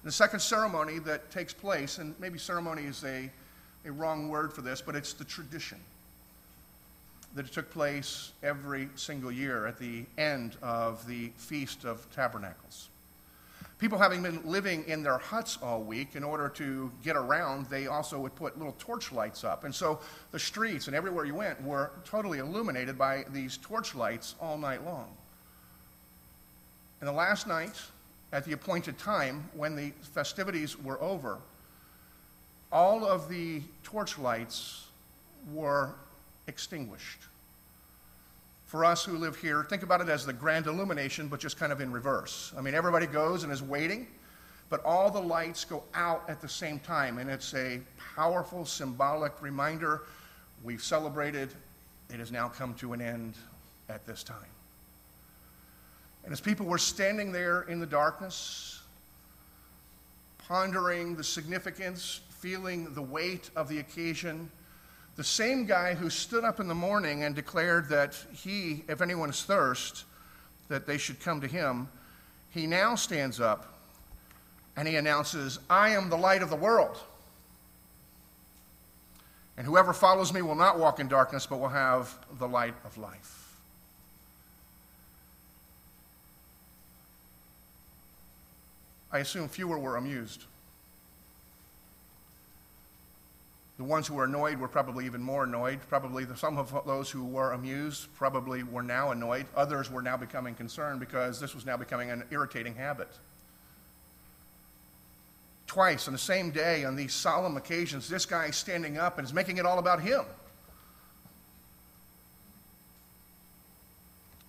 The 0.05 0.13
second 0.13 0.41
ceremony 0.41 1.01
that 1.01 1.31
takes 1.31 1.53
place, 1.53 1.99
and 1.99 2.15
maybe 2.21 2.39
ceremony 2.39 2.85
is 2.85 3.03
a, 3.05 3.29
a 3.85 3.91
wrong 3.91 4.29
word 4.29 4.53
for 4.53 4.63
this, 4.63 4.81
but 4.81 4.95
it's 4.95 5.13
the 5.13 5.25
tradition 5.25 5.79
that 7.35 7.47
it 7.47 7.53
took 7.53 7.71
place 7.71 8.33
every 8.43 8.89
single 8.95 9.33
year 9.33 9.67
at 9.67 9.79
the 9.79 10.05
end 10.17 10.57
of 10.63 11.07
the 11.07 11.31
Feast 11.37 11.85
of 11.85 12.07
Tabernacles. 12.15 12.89
People 13.79 13.97
having 13.97 14.23
been 14.23 14.41
living 14.45 14.85
in 14.89 15.05
their 15.05 15.19
huts 15.19 15.57
all 15.63 15.83
week, 15.83 16.17
in 16.17 16.25
order 16.25 16.49
to 16.49 16.91
get 17.05 17.15
around, 17.15 17.67
they 17.67 17.87
also 17.87 18.19
would 18.19 18.35
put 18.35 18.59
little 18.59 18.75
torch 18.79 19.13
lights 19.13 19.45
up. 19.45 19.63
And 19.63 19.73
so 19.73 20.01
the 20.33 20.39
streets 20.39 20.89
and 20.89 20.97
everywhere 20.97 21.25
you 21.25 21.37
went 21.37 21.63
were 21.63 21.93
totally 22.05 22.39
illuminated 22.39 22.99
by 22.99 23.25
these 23.33 23.57
torch 23.59 23.95
lights 23.95 24.35
all 24.41 24.59
night 24.59 24.85
long. 24.85 25.07
And 27.01 27.07
the 27.07 27.13
last 27.13 27.47
night, 27.47 27.81
at 28.33 28.45
the 28.45 28.53
appointed 28.53 28.99
time 28.99 29.49
when 29.55 29.77
the 29.77 29.93
festivities 30.13 30.77
were 30.77 31.01
over, 31.01 31.39
all 32.73 33.07
of 33.07 33.29
the 33.29 33.63
torchlights 33.85 34.87
were 35.53 35.95
extinguished. 36.49 37.21
For 38.69 38.85
us 38.85 39.03
who 39.03 39.17
live 39.17 39.35
here, 39.35 39.65
think 39.65 39.83
about 39.83 40.03
it 40.03 40.11
as 40.11 40.27
the 40.27 40.33
grand 40.35 40.67
illumination, 40.67 41.29
but 41.29 41.41
just 41.41 41.59
kind 41.59 41.73
of 41.73 41.81
in 41.81 41.91
reverse. 41.91 42.53
I 42.57 42.61
mean, 42.61 42.75
everybody 42.75 43.07
goes 43.07 43.43
and 43.43 43.51
is 43.51 43.63
waiting, 43.63 44.07
but 44.69 44.85
all 44.85 45.11
the 45.11 45.21
lights 45.21 45.65
go 45.65 45.85
out 45.95 46.29
at 46.29 46.43
the 46.43 46.51
same 46.51 46.79
time, 46.79 47.17
and 47.17 47.31
it's 47.31 47.55
a 47.55 47.81
powerful 48.15 48.67
symbolic 48.67 49.41
reminder 49.41 50.03
we've 50.63 50.83
celebrated, 50.83 51.49
it 52.11 52.19
has 52.19 52.31
now 52.31 52.47
come 52.47 52.75
to 52.75 52.93
an 52.93 53.01
end 53.01 53.37
at 53.89 54.07
this 54.07 54.23
time. 54.23 54.37
And 56.25 56.33
as 56.35 56.41
people 56.43 56.67
were 56.67 56.77
standing 56.77 57.33
there 57.33 57.63
in 57.63 57.81
the 57.81 57.87
darkness, 57.87 58.83
pondering 60.37 61.17
the 61.17 61.25
significance, 61.25 62.21
feeling 62.29 62.93
the 62.93 63.01
weight 63.01 63.49
of 63.57 63.71
the 63.71 63.79
occasion, 63.79 64.51
the 65.19 65.25
same 65.25 65.67
guy 65.67 65.95
who 65.95 66.09
stood 66.09 66.45
up 66.45 66.61
in 66.61 66.69
the 66.69 66.75
morning 66.77 67.25
and 67.25 67.35
declared 67.35 67.89
that 67.89 68.15
he, 68.33 68.85
if 68.87 69.03
anyone's 69.03 69.43
thirst, 69.43 70.05
that 70.69 70.87
they 70.87 70.97
should 70.97 71.19
come 71.19 71.41
to 71.41 71.49
him, 71.49 71.89
he 72.51 72.69
now 72.69 72.95
stands 72.95 73.41
up 73.41 73.81
and 74.77 74.87
he 74.87 74.95
announces, 74.95 75.59
I 75.69 75.89
am 75.89 76.09
the 76.09 76.17
light 76.17 76.41
of 76.41 76.51
the 76.51 76.57
world. 76.57 77.01
And 79.57 79.67
whoever 79.67 79.93
follows 79.93 80.33
me 80.33 80.41
will 80.41 80.55
not 80.55 80.79
walk 80.79 81.01
in 81.01 81.09
darkness, 81.09 81.47
but 81.47 81.59
will 81.59 81.67
have 81.67 82.17
the 82.39 82.47
light 82.47 82.75
of 82.85 82.97
life. 82.97 83.57
I 89.11 89.19
assume 89.19 89.49
fewer 89.49 89.81
were 89.81 89.97
amused. 89.97 90.45
The 93.79 93.85
ones 93.85 94.09
who 94.09 94.15
were 94.15 94.25
annoyed 94.25 94.59
were 94.59 94.67
probably 94.67 95.07
even 95.07 95.23
more 95.23 95.45
annoyed. 95.45 95.79
Probably 95.89 96.27
some 96.35 96.59
of 96.59 96.75
those 96.85 97.11
who 97.11 97.25
were 97.25 97.53
amused 97.53 98.13
probably 98.17 98.65
were 98.65 98.83
now 98.83 99.13
annoyed. 99.13 99.47
Others 99.55 99.89
were 99.89 100.03
now 100.03 100.17
becoming 100.17 100.57
concerned 100.57 100.99
because 100.99 101.39
this 101.39 101.55
was 101.55 101.65
now 101.65 101.77
becoming 101.77 102.11
an 102.11 102.25
irritating 102.33 102.75
habit. 102.75 103.09
Twice 105.69 106.09
on 106.09 106.13
the 106.13 106.19
same 106.19 106.51
day, 106.51 106.85
on 106.85 106.97
these 106.97 107.15
solemn 107.15 107.57
occasions, 107.57 108.09
this 108.09 108.27
guy 108.27 108.47
is 108.47 108.57
standing 108.57 108.99
up 108.99 109.19
and 109.19 109.25
is 109.25 109.33
making 109.33 109.59
it 109.59 109.67
all 109.67 109.79
about 109.79 110.03
him. 110.03 110.25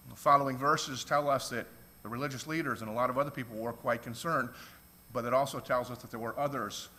The 0.10 0.16
following 0.16 0.58
verses 0.58 1.04
tell 1.04 1.30
us 1.30 1.50
that 1.50 1.68
the 2.02 2.10
religious 2.10 2.48
leaders 2.48 2.82
and 2.82 2.90
a 2.90 2.94
lot 2.94 3.12
of 3.12 3.18
other 3.20 3.30
people 3.30 3.58
were 3.58 3.74
quite 3.74 4.02
concerned, 4.02 4.50
but 5.14 5.24
it 5.24 5.34
also 5.36 5.60
tells 5.60 5.92
us 5.92 6.00
that 6.00 6.10
there 6.10 6.20
were 6.20 6.38
others. 6.40 6.90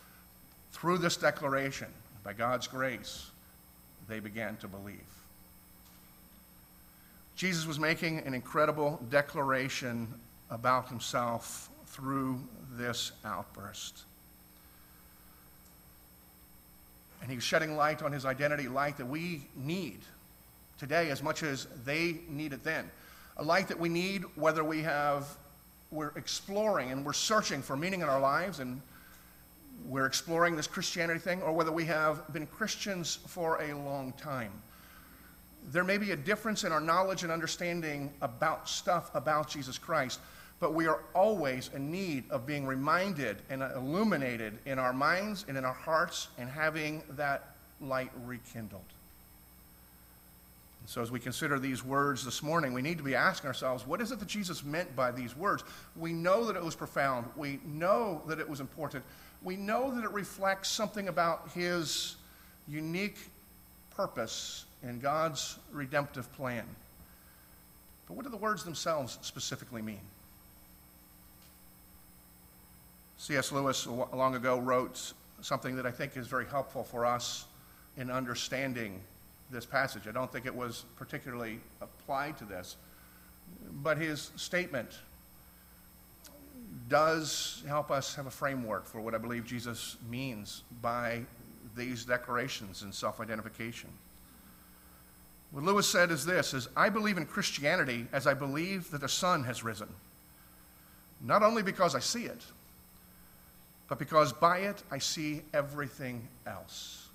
Through 0.71 0.99
this 0.99 1.17
declaration, 1.17 1.87
by 2.23 2.33
God's 2.33 2.67
grace, 2.67 3.29
they 4.07 4.19
began 4.19 4.57
to 4.57 4.67
believe. 4.67 4.99
Jesus 7.35 7.65
was 7.65 7.79
making 7.79 8.19
an 8.19 8.33
incredible 8.33 8.99
declaration 9.09 10.07
about 10.49 10.89
himself 10.89 11.69
through 11.87 12.39
this 12.73 13.11
outburst. 13.25 14.03
And 17.21 17.29
he 17.29 17.35
was 17.35 17.43
shedding 17.43 17.75
light 17.75 18.01
on 18.01 18.11
his 18.11 18.25
identity, 18.25 18.67
light 18.67 18.97
that 18.97 19.07
we 19.07 19.43
need 19.55 19.99
today 20.81 21.11
as 21.11 21.21
much 21.21 21.43
as 21.43 21.67
they 21.85 22.17
need 22.27 22.53
it 22.53 22.63
then 22.63 22.89
a 23.37 23.43
light 23.43 23.67
that 23.67 23.79
we 23.79 23.87
need 23.87 24.23
whether 24.35 24.63
we 24.63 24.81
have 24.81 25.27
we're 25.91 26.11
exploring 26.15 26.91
and 26.91 27.05
we're 27.05 27.13
searching 27.13 27.61
for 27.61 27.75
meaning 27.75 28.01
in 28.01 28.09
our 28.09 28.19
lives 28.19 28.59
and 28.59 28.81
we're 29.87 30.05
exploring 30.05 30.55
this 30.55 30.67
Christianity 30.67 31.19
thing, 31.19 31.41
or 31.41 31.51
whether 31.51 31.71
we 31.71 31.85
have 31.85 32.31
been 32.33 32.45
Christians 32.47 33.19
for 33.27 33.61
a 33.61 33.73
long 33.75 34.13
time. 34.13 34.51
There 35.71 35.83
may 35.83 35.97
be 35.97 36.11
a 36.11 36.15
difference 36.15 36.63
in 36.63 36.71
our 36.71 36.81
knowledge 36.81 37.23
and 37.23 37.31
understanding 37.31 38.11
about 38.21 38.67
stuff 38.67 39.13
about 39.13 39.49
Jesus 39.49 39.77
Christ, 39.77 40.19
but 40.59 40.73
we 40.73 40.87
are 40.87 40.99
always 41.13 41.69
in 41.75 41.91
need 41.91 42.23
of 42.29 42.45
being 42.45 42.65
reminded 42.65 43.37
and 43.49 43.61
illuminated 43.61 44.57
in 44.65 44.79
our 44.79 44.93
minds 44.93 45.45
and 45.47 45.57
in 45.57 45.65
our 45.65 45.73
hearts 45.73 46.29
and 46.37 46.49
having 46.49 47.03
that 47.11 47.55
light 47.79 48.11
rekindled. 48.25 48.81
So, 50.87 51.01
as 51.01 51.11
we 51.11 51.19
consider 51.19 51.59
these 51.59 51.85
words 51.85 52.25
this 52.25 52.41
morning, 52.41 52.73
we 52.73 52.81
need 52.81 52.97
to 52.97 53.03
be 53.03 53.15
asking 53.15 53.47
ourselves, 53.47 53.85
what 53.85 54.01
is 54.01 54.11
it 54.11 54.19
that 54.19 54.27
Jesus 54.27 54.63
meant 54.63 54.93
by 54.95 55.11
these 55.11 55.37
words? 55.37 55.63
We 55.95 56.11
know 56.11 56.45
that 56.45 56.55
it 56.55 56.63
was 56.63 56.75
profound. 56.75 57.27
We 57.35 57.59
know 57.65 58.21
that 58.27 58.39
it 58.39 58.49
was 58.49 58.59
important. 58.59 59.03
We 59.43 59.55
know 59.55 59.93
that 59.95 60.03
it 60.03 60.11
reflects 60.11 60.69
something 60.69 61.07
about 61.07 61.49
his 61.53 62.15
unique 62.67 63.17
purpose 63.95 64.65
in 64.83 64.99
God's 64.99 65.57
redemptive 65.71 66.31
plan. 66.33 66.65
But 68.07 68.15
what 68.15 68.23
do 68.23 68.29
the 68.31 68.37
words 68.37 68.63
themselves 68.63 69.17
specifically 69.21 69.81
mean? 69.81 70.01
C.S. 73.17 73.51
Lewis, 73.51 73.85
long 73.87 74.35
ago, 74.35 74.59
wrote 74.59 75.13
something 75.41 75.75
that 75.75 75.85
I 75.85 75.91
think 75.91 76.17
is 76.17 76.27
very 76.27 76.45
helpful 76.45 76.83
for 76.83 77.05
us 77.05 77.45
in 77.97 78.09
understanding 78.09 78.99
this 79.51 79.65
passage. 79.65 80.07
I 80.07 80.11
don't 80.11 80.31
think 80.31 80.45
it 80.45 80.55
was 80.55 80.85
particularly 80.97 81.59
applied 81.81 82.37
to 82.39 82.45
this, 82.45 82.77
but 83.83 83.97
his 83.97 84.31
statement 84.37 84.89
does 86.91 87.63
help 87.67 87.89
us 87.89 88.13
have 88.15 88.27
a 88.27 88.31
framework 88.31 88.85
for 88.85 88.99
what 88.99 89.15
I 89.15 89.17
believe 89.17 89.45
Jesus 89.45 89.95
means 90.09 90.61
by 90.81 91.21
these 91.75 92.03
declarations 92.03 92.81
and 92.81 92.93
self-identification. 92.93 93.89
What 95.51 95.63
Lewis 95.63 95.87
said 95.89 96.11
is 96.11 96.25
this 96.25 96.53
is 96.53 96.67
I 96.75 96.89
believe 96.89 97.17
in 97.17 97.25
Christianity 97.25 98.07
as 98.11 98.27
I 98.27 98.33
believe 98.33 98.91
that 98.91 98.99
the 98.99 99.09
sun 99.09 99.45
has 99.45 99.63
risen. 99.63 99.87
Not 101.21 101.43
only 101.43 101.63
because 101.63 101.95
I 101.95 101.99
see 101.99 102.25
it, 102.25 102.41
but 103.87 103.97
because 103.97 104.33
by 104.33 104.59
it 104.59 104.83
I 104.91 104.97
see 104.97 105.43
everything 105.53 106.27
else. 106.45 107.07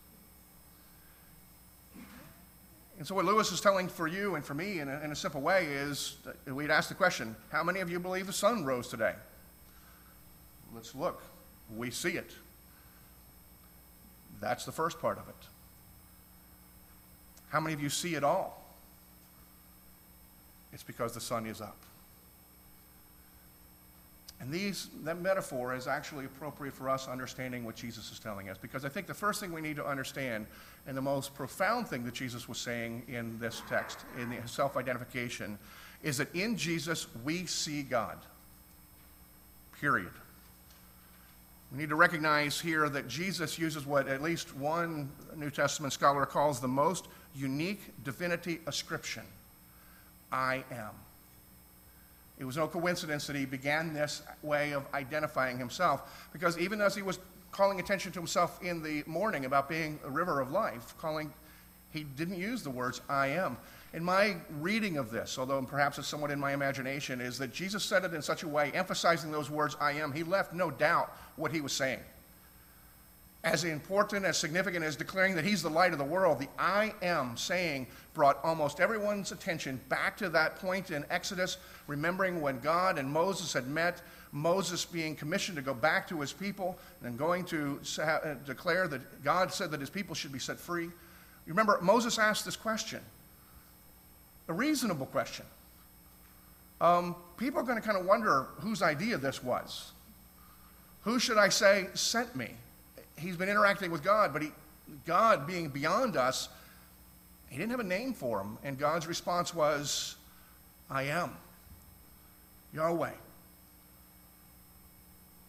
And 2.99 3.07
so, 3.07 3.15
what 3.15 3.27
Lewis 3.27 3.53
is 3.53 3.61
telling 3.61 3.89
for 3.89 4.09
you 4.09 4.37
and 4.37 4.45
for 4.45 4.55
me 4.55 4.81
in 4.81 4.89
a, 4.89 5.01
in 5.01 5.13
a 5.13 5.17
simple 5.17 5.43
way 5.43 5.67
is 5.67 6.17
we'd 6.47 6.71
ask 6.71 6.89
the 6.89 6.95
question 6.95 7.37
how 7.53 7.63
many 7.63 7.81
of 7.81 7.91
you 7.91 8.01
believe 8.01 8.27
the 8.27 8.33
sun 8.33 8.65
rose 8.65 8.89
today? 8.89 9.13
Let's 10.77 10.95
look. 10.95 11.23
We 11.75 11.91
see 11.91 12.11
it. 12.11 12.31
That's 14.41 14.67
the 14.67 14.73
first 14.73 15.01
part 15.01 15.19
of 15.19 15.27
it. 15.29 15.35
How 17.49 17.61
many 17.61 17.73
of 17.73 17.83
you 17.83 17.89
see 17.89 18.15
it 18.15 18.23
all? 18.23 18.63
It's 20.75 20.83
because 20.83 21.15
the 21.15 21.21
sun 21.21 21.47
is 21.47 21.63
up. 21.63 21.79
And 24.39 24.53
these, 24.53 24.91
that 25.05 25.19
metaphor 25.19 25.75
is 25.75 25.87
actually 25.87 26.27
appropriate 26.27 26.75
for 26.75 26.91
us 26.91 27.09
understanding 27.09 27.65
what 27.65 27.75
Jesus 27.75 28.13
is 28.13 28.19
telling 28.19 28.51
us. 28.51 28.59
Because 28.59 28.85
I 28.85 28.91
think 28.91 29.07
the 29.07 29.15
first 29.15 29.41
thing 29.41 29.51
we 29.53 29.63
need 29.63 29.77
to 29.77 29.87
understand, 29.87 30.47
and 30.87 30.95
the 30.95 31.01
most 31.01 31.35
profound 31.35 31.89
thing 31.89 32.05
that 32.05 32.13
Jesus 32.13 32.47
was 32.47 32.59
saying 32.59 33.03
in 33.09 33.39
this 33.39 33.63
text, 33.71 34.01
in 34.21 34.29
the 34.29 34.37
self 34.47 34.77
identification, 34.77 35.59
is 36.03 36.19
that 36.19 36.35
in 36.35 36.59
Jesus 36.59 37.07
we 37.25 37.47
see 37.47 37.83
God. 37.83 38.19
Period. 39.81 40.13
We 41.73 41.79
need 41.79 41.89
to 41.89 41.97
recognize 41.97 42.61
here 42.61 42.89
that 42.89 43.09
Jesus 43.09 43.59
uses 43.59 43.87
what 43.87 44.09
at 44.09 44.23
least 44.23 44.55
one 44.57 45.11
New 45.35 45.51
Testament 45.51 45.93
scholar 45.93 46.25
calls 46.25 46.61
the 46.61 46.69
most 46.69 47.07
unique 47.35 47.81
divinity 48.05 48.61
ascription 48.67 49.25
I 50.33 50.65
am. 50.71 50.91
It 52.39 52.45
was 52.45 52.57
no 52.57 52.69
coincidence 52.69 53.27
that 53.27 53.37
he 53.37 53.47
began 53.47 53.95
this 53.95 54.23
way 54.43 54.73
of 54.73 54.85
identifying 54.95 55.59
himself, 55.59 56.29
because 56.33 56.59
even 56.59 56.81
as 56.81 56.95
he 56.95 57.03
was 57.03 57.19
calling 57.51 57.81
attention 57.81 58.13
to 58.13 58.19
himself 58.19 58.63
in 58.63 58.83
the 58.83 59.03
morning 59.07 59.47
about 59.47 59.69
being 59.69 59.99
a 60.05 60.11
river 60.11 60.41
of 60.41 60.51
life, 60.51 60.95
calling, 60.99 61.33
he 61.93 62.05
didn't 62.05 62.39
use 62.39 62.63
the 62.63 62.71
words 62.71 63.01
I 63.09 63.29
am. 63.29 63.57
In 63.97 64.05
my 64.05 64.37
reading 64.61 64.99
of 64.99 65.11
this, 65.11 65.39
although 65.39 65.61
perhaps 65.63 65.99
it's 65.99 66.07
somewhat 66.07 66.31
in 66.31 66.39
my 66.39 66.53
imagination, 66.53 67.21
is 67.21 67.39
that 67.39 67.53
Jesus 67.53 67.83
said 67.83 68.05
it 68.05 68.15
in 68.15 68.23
such 68.23 68.45
a 68.45 68.49
way, 68.49 68.71
emphasizing 68.73 69.33
those 69.33 69.51
words 69.51 69.77
I 69.81 69.93
am, 69.93 70.13
he 70.13 70.23
left 70.23 70.53
no 70.53 70.71
doubt 70.71 71.13
what 71.35 71.51
he 71.51 71.61
was 71.61 71.73
saying 71.73 72.01
as 73.47 73.63
important, 73.63 74.25
as 74.25 74.37
significant 74.37 74.85
as 74.85 74.97
declaring 74.97 75.37
that 75.37 75.45
he's 75.45 75.63
the 75.63 75.71
light 75.71 75.93
of 75.93 75.99
the 75.99 76.05
world, 76.05 76.41
the 76.41 76.49
I 76.59 76.93
am 77.01 77.37
saying 77.37 77.87
brought 78.13 78.41
almost 78.43 78.81
everyone's 78.81 79.31
attention 79.31 79.81
back 79.89 80.17
to 80.17 80.29
that 80.31 80.57
point 80.57 80.91
in 80.91 81.05
Exodus, 81.11 81.59
remembering 81.87 82.41
when 82.41 82.59
God 82.59 82.99
and 82.99 83.09
Moses 83.09 83.53
had 83.53 83.69
met, 83.69 84.03
Moses 84.33 84.85
being 84.85 85.15
commissioned 85.15 85.55
to 85.57 85.63
go 85.63 85.75
back 85.75 86.09
to 86.09 86.21
his 86.21 86.33
people 86.33 86.77
and 87.05 87.17
going 87.17 87.45
to 87.45 87.79
uh, 88.03 88.35
declare 88.45 88.89
that 88.89 89.23
God 89.23 89.53
said 89.53 89.71
that 89.71 89.81
his 89.81 89.91
people 89.91 90.17
should 90.17 90.33
be 90.33 90.41
set 90.41 90.59
free. 90.59 90.87
You 90.87 91.53
remember, 91.53 91.79
Moses 91.81 92.19
asked 92.19 92.45
this 92.45 92.57
question, 92.57 93.01
a 94.49 94.53
reasonable 94.53 95.07
question. 95.07 95.47
Um, 96.81 97.17
people 97.37 97.61
are 97.61 97.65
going 97.65 97.81
to 97.81 97.87
kind 97.87 97.99
of 97.99 98.07
wonder 98.07 98.47
whose 98.59 98.83
idea 98.83 99.17
this 99.17 99.43
was. 99.43 99.93
Who 101.03 101.19
should 101.19 101.39
I 101.39 101.49
say 101.49 101.89
sent 101.95 102.37
me? 102.37 102.51
he's 103.19 103.37
been 103.37 103.49
interacting 103.49 103.91
with 103.91 104.03
God, 104.03 104.33
but 104.33 104.43
he, 104.43 104.51
God 105.07 105.47
being 105.47 105.69
beyond 105.69 106.17
us, 106.17 106.49
he 107.49 107.57
didn't 107.57 107.71
have 107.71 107.81
a 107.81 107.85
name 107.85 108.13
for 108.13 108.41
him. 108.41 108.59
And 108.65 108.79
God's 108.79 109.07
response 109.07 109.55
was, 109.55 110.17
I 110.91 111.05
am 111.05 111.31
Yahweh. 112.75 113.11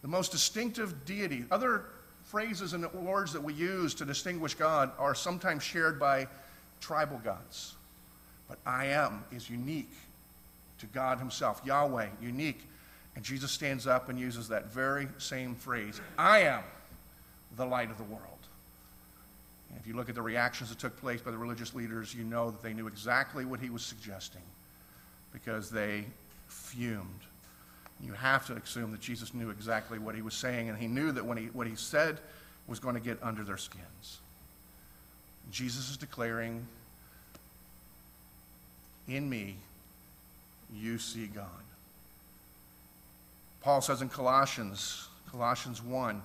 The 0.02 0.08
most 0.08 0.32
distinctive 0.32 1.04
deity. 1.04 1.44
Other 1.50 1.84
phrases 2.24 2.72
and 2.72 2.90
words 2.92 3.32
that 3.32 3.42
we 3.42 3.52
use 3.52 3.94
to 3.94 4.04
distinguish 4.04 4.54
God 4.54 4.90
are 4.98 5.14
sometimes 5.14 5.62
shared 5.62 5.98
by 5.98 6.28
tribal 6.80 7.18
gods. 7.18 7.74
But 8.48 8.58
I 8.66 8.86
am 8.86 9.24
is 9.30 9.50
unique 9.50 9.92
to 10.78 10.86
God 10.86 11.18
Himself. 11.18 11.60
Yahweh, 11.64 12.06
unique. 12.20 12.62
And 13.16 13.24
Jesus 13.24 13.50
stands 13.50 13.86
up 13.86 14.08
and 14.08 14.18
uses 14.18 14.48
that 14.48 14.66
very 14.66 15.08
same 15.18 15.54
phrase 15.54 16.00
I 16.16 16.40
am 16.40 16.62
the 17.56 17.66
light 17.66 17.90
of 17.90 17.98
the 17.98 18.04
world. 18.04 18.22
And 19.70 19.78
if 19.78 19.86
you 19.86 19.94
look 19.94 20.08
at 20.08 20.14
the 20.14 20.22
reactions 20.22 20.70
that 20.70 20.78
took 20.78 20.98
place 21.00 21.20
by 21.20 21.30
the 21.30 21.38
religious 21.38 21.74
leaders, 21.74 22.14
you 22.14 22.24
know 22.24 22.50
that 22.50 22.62
they 22.62 22.72
knew 22.72 22.86
exactly 22.86 23.44
what 23.44 23.60
he 23.60 23.70
was 23.70 23.82
suggesting 23.82 24.42
because 25.32 25.70
they 25.70 26.04
fumed. 26.46 27.20
You 28.00 28.12
have 28.12 28.46
to 28.46 28.54
assume 28.54 28.92
that 28.92 29.00
Jesus 29.00 29.34
knew 29.34 29.50
exactly 29.50 29.98
what 29.98 30.14
he 30.14 30.22
was 30.22 30.34
saying, 30.34 30.68
and 30.68 30.78
he 30.78 30.86
knew 30.86 31.12
that 31.12 31.24
when 31.24 31.36
he, 31.36 31.46
what 31.46 31.66
he 31.66 31.74
said 31.74 32.18
was 32.66 32.78
going 32.78 32.94
to 32.94 33.00
get 33.00 33.18
under 33.22 33.42
their 33.42 33.56
skins. 33.56 34.18
Jesus 35.50 35.90
is 35.90 35.96
declaring, 35.96 36.64
In 39.08 39.28
me, 39.28 39.56
you 40.74 40.98
see 40.98 41.26
God. 41.26 41.46
Paul 43.62 43.80
says 43.80 44.02
in 44.02 44.08
Colossians, 44.08 45.08
Colossians 45.30 45.82
1, 45.82 46.22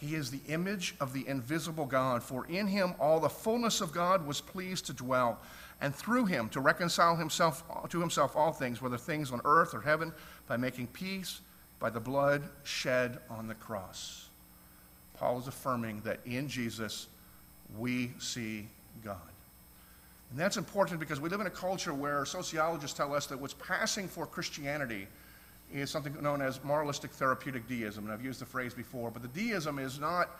he 0.00 0.14
is 0.14 0.30
the 0.30 0.40
image 0.48 0.94
of 0.98 1.12
the 1.12 1.26
invisible 1.28 1.86
God, 1.86 2.22
for 2.22 2.46
in 2.46 2.66
him 2.66 2.94
all 2.98 3.20
the 3.20 3.28
fullness 3.28 3.80
of 3.80 3.92
God 3.92 4.26
was 4.26 4.40
pleased 4.40 4.86
to 4.86 4.92
dwell, 4.92 5.38
and 5.80 5.94
through 5.94 6.26
him 6.26 6.48
to 6.50 6.60
reconcile 6.60 7.16
himself 7.16 7.62
to 7.90 8.00
himself 8.00 8.34
all 8.34 8.52
things, 8.52 8.82
whether 8.82 8.96
things 8.96 9.30
on 9.30 9.40
earth 9.44 9.74
or 9.74 9.80
heaven, 9.80 10.12
by 10.46 10.56
making 10.56 10.86
peace 10.88 11.40
by 11.78 11.90
the 11.90 12.00
blood 12.00 12.42
shed 12.64 13.18
on 13.30 13.46
the 13.46 13.54
cross. 13.54 14.28
Paul 15.18 15.38
is 15.38 15.48
affirming 15.48 16.00
that 16.04 16.20
in 16.24 16.48
Jesus 16.48 17.06
we 17.78 18.12
see 18.18 18.66
God. 19.04 19.29
And 20.30 20.38
that's 20.38 20.56
important 20.56 21.00
because 21.00 21.20
we 21.20 21.28
live 21.28 21.40
in 21.40 21.46
a 21.46 21.50
culture 21.50 21.92
where 21.92 22.24
sociologists 22.24 22.96
tell 22.96 23.14
us 23.14 23.26
that 23.26 23.40
what's 23.40 23.54
passing 23.54 24.06
for 24.06 24.26
Christianity 24.26 25.06
is 25.72 25.90
something 25.90 26.20
known 26.22 26.40
as 26.40 26.62
moralistic 26.62 27.10
therapeutic 27.10 27.68
deism. 27.68 28.04
And 28.04 28.12
I've 28.12 28.24
used 28.24 28.40
the 28.40 28.46
phrase 28.46 28.74
before, 28.74 29.10
but 29.10 29.22
the 29.22 29.28
deism 29.28 29.78
is 29.78 29.98
not 29.98 30.30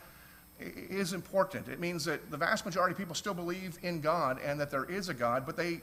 is 0.61 1.15
important. 1.15 1.69
It 1.69 1.81
means 1.81 2.05
that 2.05 2.31
the 2.31 2.37
vast 2.37 2.67
majority 2.67 2.93
of 2.93 2.99
people 2.99 3.15
still 3.15 3.35
believe 3.35 3.79
in 3.83 4.01
God 4.01 4.39
and 4.45 4.61
that 4.61 4.71
there 4.71 4.85
is 4.85 5.09
a 5.09 5.15
God, 5.15 5.47
but 5.47 5.57
they 5.57 5.81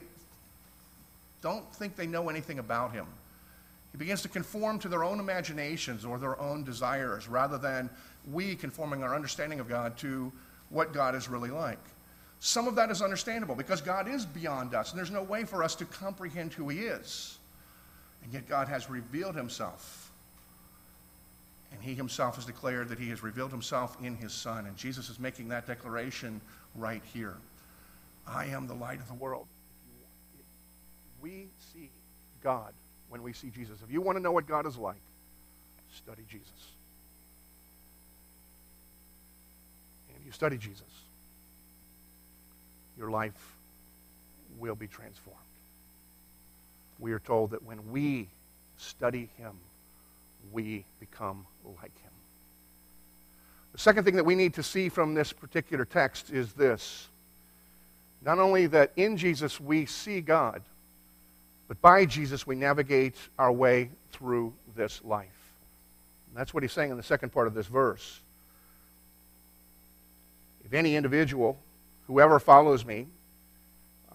don't 1.42 1.70
think 1.74 1.96
they 1.96 2.06
know 2.06 2.28
anything 2.28 2.60
about 2.60 2.92
him. 2.92 3.06
He 3.92 3.98
begins 3.98 4.22
to 4.22 4.28
conform 4.28 4.78
to 4.80 4.88
their 4.88 5.02
own 5.02 5.18
imaginations 5.18 6.04
or 6.04 6.18
their 6.18 6.40
own 6.40 6.62
desires 6.62 7.28
rather 7.28 7.58
than 7.58 7.90
we 8.30 8.54
conforming 8.54 9.02
our 9.02 9.14
understanding 9.14 9.60
of 9.60 9.68
God 9.68 9.96
to 9.98 10.30
what 10.70 10.92
God 10.92 11.14
is 11.14 11.28
really 11.28 11.50
like. 11.50 11.78
Some 12.40 12.68
of 12.68 12.76
that 12.76 12.90
is 12.90 13.02
understandable 13.02 13.54
because 13.54 13.80
God 13.80 14.08
is 14.08 14.24
beyond 14.24 14.74
us, 14.74 14.90
and 14.90 14.98
there's 14.98 15.10
no 15.10 15.22
way 15.22 15.44
for 15.44 15.62
us 15.62 15.74
to 15.76 15.84
comprehend 15.84 16.52
who 16.52 16.68
He 16.68 16.80
is. 16.80 17.38
And 18.28 18.32
yet 18.32 18.48
God 18.48 18.68
has 18.68 18.90
revealed 18.90 19.34
himself. 19.34 20.10
And 21.72 21.82
he 21.82 21.94
himself 21.94 22.36
has 22.36 22.44
declared 22.44 22.88
that 22.88 22.98
he 22.98 23.08
has 23.10 23.22
revealed 23.22 23.50
himself 23.50 23.96
in 24.02 24.16
his 24.16 24.32
Son. 24.32 24.66
And 24.66 24.76
Jesus 24.76 25.08
is 25.08 25.18
making 25.18 25.48
that 25.48 25.66
declaration 25.66 26.40
right 26.74 27.02
here. 27.12 27.36
I 28.26 28.46
am 28.46 28.66
the 28.66 28.74
light 28.74 29.00
of 29.00 29.08
the 29.08 29.14
world. 29.14 29.46
We 31.22 31.46
see 31.72 31.90
God 32.42 32.72
when 33.08 33.22
we 33.22 33.32
see 33.32 33.50
Jesus. 33.50 33.78
If 33.82 33.90
you 33.90 34.00
want 34.00 34.16
to 34.16 34.22
know 34.22 34.32
what 34.32 34.46
God 34.46 34.66
is 34.66 34.76
like, 34.76 35.00
study 35.96 36.22
Jesus. 36.30 36.50
And 40.08 40.18
if 40.20 40.26
you 40.26 40.32
study 40.32 40.58
Jesus, 40.58 40.82
your 42.98 43.10
life 43.10 43.54
will 44.58 44.74
be 44.74 44.88
transformed 44.88 45.38
we 46.98 47.12
are 47.12 47.18
told 47.18 47.50
that 47.50 47.62
when 47.62 47.92
we 47.92 48.28
study 48.76 49.28
him, 49.36 49.52
we 50.52 50.84
become 51.00 51.46
like 51.64 51.96
him. 52.02 52.10
The 53.72 53.78
second 53.78 54.04
thing 54.04 54.16
that 54.16 54.24
we 54.24 54.34
need 54.34 54.54
to 54.54 54.62
see 54.62 54.88
from 54.88 55.14
this 55.14 55.32
particular 55.32 55.84
text 55.84 56.30
is 56.30 56.52
this 56.52 57.06
not 58.24 58.38
only 58.38 58.66
that 58.66 58.92
in 58.96 59.16
Jesus 59.16 59.60
we 59.60 59.86
see 59.86 60.20
God, 60.20 60.62
But 61.68 61.80
by 61.82 62.06
Jesus, 62.06 62.46
we 62.46 62.56
navigate 62.56 63.14
our 63.38 63.52
way 63.52 63.90
through 64.10 64.54
this 64.74 65.02
life. 65.04 65.52
And 66.28 66.36
that's 66.36 66.54
what 66.54 66.62
he's 66.62 66.72
saying 66.72 66.90
in 66.90 66.96
the 66.96 67.02
second 67.02 67.30
part 67.30 67.46
of 67.46 67.52
this 67.52 67.66
verse. 67.66 68.20
If 70.64 70.72
any 70.72 70.96
individual, 70.96 71.58
whoever 72.08 72.40
follows 72.40 72.84
me, 72.84 73.06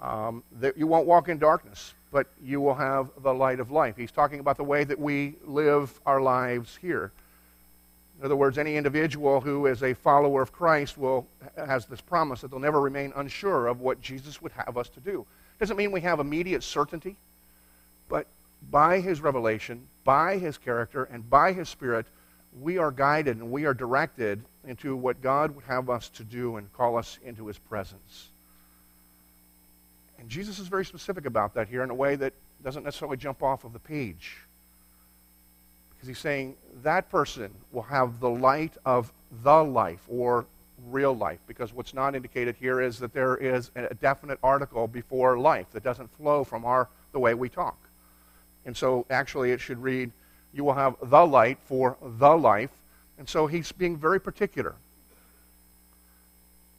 um, 0.02 0.44
that 0.60 0.78
you 0.78 0.86
won't 0.86 1.08
walk 1.08 1.30
in 1.30 1.38
darkness, 1.38 1.94
but 2.12 2.28
you 2.44 2.60
will 2.60 2.76
have 2.76 3.10
the 3.22 3.34
light 3.34 3.62
of 3.62 3.72
life. 3.72 3.96
He's 3.96 4.12
talking 4.12 4.42
about 4.42 4.58
the 4.58 4.64
way 4.64 4.84
that 4.84 5.00
we 5.00 5.36
live 5.46 5.98
our 6.06 6.20
lives 6.20 6.78
here. 6.82 7.12
In 8.20 8.26
other 8.26 8.36
words, 8.36 8.58
any 8.58 8.76
individual 8.76 9.40
who 9.42 9.66
is 9.68 9.82
a 9.82 9.94
follower 9.94 10.42
of 10.42 10.52
Christ 10.52 10.98
will 10.98 11.26
has 11.56 11.86
this 11.86 12.02
promise 12.02 12.42
that 12.42 12.52
they'll 12.52 12.60
never 12.60 12.82
remain 12.82 13.14
unsure 13.16 13.68
of 13.68 13.80
what 13.80 14.02
Jesus 14.02 14.42
would 14.42 14.52
have 14.54 14.78
us 14.78 14.90
to 14.90 15.00
do. 15.00 15.26
Doesn't 15.60 15.78
mean 15.78 15.92
we 15.92 16.02
have 16.02 16.20
immediate 16.20 16.64
certainty, 16.64 17.16
but 18.10 18.28
by 18.70 19.00
his 19.00 19.22
revelation, 19.22 19.88
by 20.04 20.38
his 20.38 20.58
character, 20.58 21.06
and 21.06 21.30
by 21.30 21.54
his 21.54 21.70
spirit, 21.70 22.06
we 22.62 22.78
are 22.78 22.92
guided 22.92 23.38
and 23.38 23.52
we 23.52 23.66
are 23.66 23.74
directed 23.74 24.42
into 24.68 24.96
what 24.96 25.22
God 25.22 25.56
would 25.56 25.66
have 25.66 25.90
us 25.90 26.10
to 26.10 26.24
do 26.24 26.58
and 26.58 26.72
call 26.74 26.98
us 26.98 27.18
into 27.26 27.48
his 27.48 27.58
presence. 27.58 28.30
And 30.20 30.30
Jesus 30.30 30.60
is 30.60 30.68
very 30.68 30.86
specific 30.86 31.26
about 31.26 31.54
that 31.56 31.68
here 31.68 31.84
in 31.84 31.90
a 31.90 31.96
way 31.96 32.16
that 32.16 32.34
doesn't 32.64 32.84
necessarily 32.84 33.18
jump 33.18 33.44
off 33.44 33.66
of 33.66 33.74
the 33.74 33.80
page. 33.80 34.38
Because 35.90 36.08
he's 36.08 36.20
saying 36.20 36.56
that 36.84 37.10
person 37.10 37.52
will 37.72 37.84
have 37.84 38.20
the 38.20 38.30
light 38.30 38.74
of 38.86 39.12
the 39.44 39.64
life 39.64 40.02
or 40.08 40.46
real 40.88 41.16
life. 41.16 41.40
Because 41.48 41.74
what's 41.74 41.94
not 41.94 42.16
indicated 42.16 42.56
here 42.60 42.82
is 42.82 43.00
that 43.00 43.14
there 43.14 43.36
is 43.36 43.72
a 43.76 43.94
definite 43.96 44.40
article 44.44 44.88
before 44.88 45.38
life 45.38 45.68
that 45.74 45.84
doesn't 45.84 46.10
flow 46.16 46.44
from 46.44 46.66
our, 46.66 46.88
the 47.12 47.20
way 47.20 47.34
we 47.34 47.50
talk. 47.50 47.78
And 48.66 48.76
so 48.76 49.06
actually 49.10 49.52
it 49.52 49.60
should 49.60 49.82
read, 49.82 50.12
You 50.54 50.64
will 50.64 50.74
have 50.74 50.96
the 51.02 51.26
light 51.26 51.58
for 51.66 51.98
the 52.02 52.36
life. 52.36 52.70
And 53.18 53.28
so 53.28 53.48
he's 53.48 53.72
being 53.72 53.98
very 53.98 54.20
particular, 54.20 54.76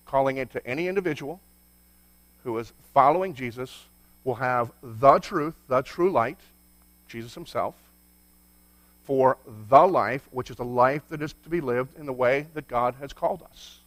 calling 0.07 0.37
it 0.37 0.53
to 0.53 0.67
any 0.67 0.89
individual 0.89 1.41
who 2.45 2.59
is 2.59 2.73
following 2.93 3.35
Jesus 3.35 3.85
will 4.25 4.37
have 4.37 4.71
the 4.83 5.19
truth, 5.19 5.55
the 5.69 5.83
true 5.83 6.11
light, 6.11 6.39
Jesus 7.09 7.35
himself, 7.35 7.75
for 9.05 9.37
the 9.69 9.87
life, 9.87 10.27
which 10.31 10.51
is 10.51 10.59
a 10.59 10.65
life 10.65 11.03
that 11.11 11.21
is 11.21 11.35
to 11.45 11.49
be 11.49 11.61
lived 11.61 11.99
in 11.99 12.07
the 12.07 12.13
way 12.13 12.47
that 12.55 12.69
God 12.69 12.95
has 13.01 13.13
called 13.13 13.43
us. 13.51 13.79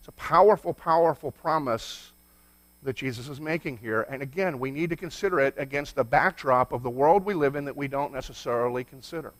It's 0.00 0.08
a 0.08 0.12
powerful, 0.12 0.72
powerful 0.72 1.32
promise 1.32 2.10
that 2.82 2.96
Jesus 2.96 3.28
is 3.28 3.40
making 3.40 3.78
here. 3.78 4.02
And 4.02 4.22
again, 4.22 4.58
we 4.58 4.70
need 4.70 4.90
to 4.90 4.96
consider 4.96 5.40
it 5.40 5.54
against 5.56 5.94
the 5.94 6.04
backdrop 6.04 6.72
of 6.72 6.82
the 6.82 6.90
world 6.90 7.24
we 7.24 7.34
live 7.34 7.56
in 7.56 7.64
that 7.64 7.76
we 7.76 7.88
don't 7.88 8.12
necessarily 8.12 8.84
consider. 8.84 9.32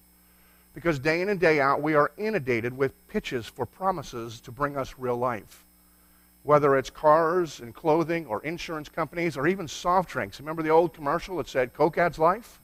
Because 0.75 0.99
day 0.99 1.21
in 1.21 1.29
and 1.29 1.41
day 1.41 1.61
out, 1.61 1.83
we 1.83 1.95
are 1.95 2.11
inundated 2.19 2.77
with 2.77 2.93
pitches 3.09 3.47
for 3.47 3.67
promises 3.67 4.41
to 4.41 4.51
bring 4.51 4.77
us 4.77 4.95
real 4.99 5.17
life 5.17 5.65
whether 6.49 6.79
it's 6.79 6.89
cars 6.89 7.61
and 7.61 7.75
clothing 7.75 8.25
or 8.25 8.43
insurance 8.43 8.89
companies 8.89 9.37
or 9.37 9.47
even 9.47 9.69
soft 9.69 10.09
drinks. 10.09 10.41
Remember 10.41 10.63
the 10.63 10.71
old 10.71 10.95
commercial 10.95 11.37
that 11.37 11.47
said 11.47 11.75
Coke 11.75 11.99
adds 11.99 12.19
life? 12.19 12.59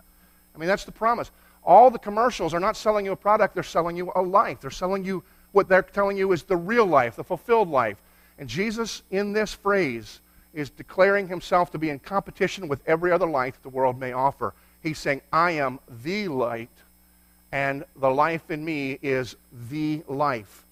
I 0.55 0.59
mean, 0.59 0.69
that's 0.69 0.85
the 0.85 0.93
promise. 0.93 1.31
All 1.63 1.91
the 1.91 1.99
commercials 1.99 2.55
are 2.55 2.61
not 2.61 2.79
selling 2.79 3.05
you 3.05 3.13
a 3.13 3.17
product, 3.17 3.53
they're 3.53 3.63
selling 3.63 3.95
you 3.95 4.11
a 4.15 4.23
life. 4.23 4.63
They're 4.63 4.71
selling 4.71 5.05
you 5.05 5.23
what 5.53 5.69
they're 5.69 5.83
telling 5.83 6.17
you 6.17 6.33
is 6.33 6.45
the 6.45 6.57
real 6.57 6.87
life, 6.87 7.17
the 7.17 7.25
fulfilled 7.25 7.69
life. 7.69 7.99
And 8.39 8.49
Jesus, 8.49 9.03
in 9.11 9.35
this 9.35 9.53
phrase, 9.53 10.21
is 10.55 10.71
declaring 10.71 11.29
himself 11.29 11.71
to 11.73 11.79
be 11.79 11.91
in 11.91 11.99
competition 11.99 12.69
with 12.69 12.81
every 12.87 13.13
other 13.13 13.27
light 13.27 13.55
the 13.63 13.69
world 13.69 13.99
may 13.99 14.13
offer. 14.13 14.55
He's 14.83 14.99
saying, 14.99 15.23
I 15.33 15.53
am 15.53 15.81
the 16.03 16.29
light, 16.29 16.71
and 17.53 17.85
the 17.97 18.11
life 18.11 18.51
in 18.51 18.65
me 18.65 18.99
is 19.03 19.37
the 19.69 20.03
life. 20.09 20.65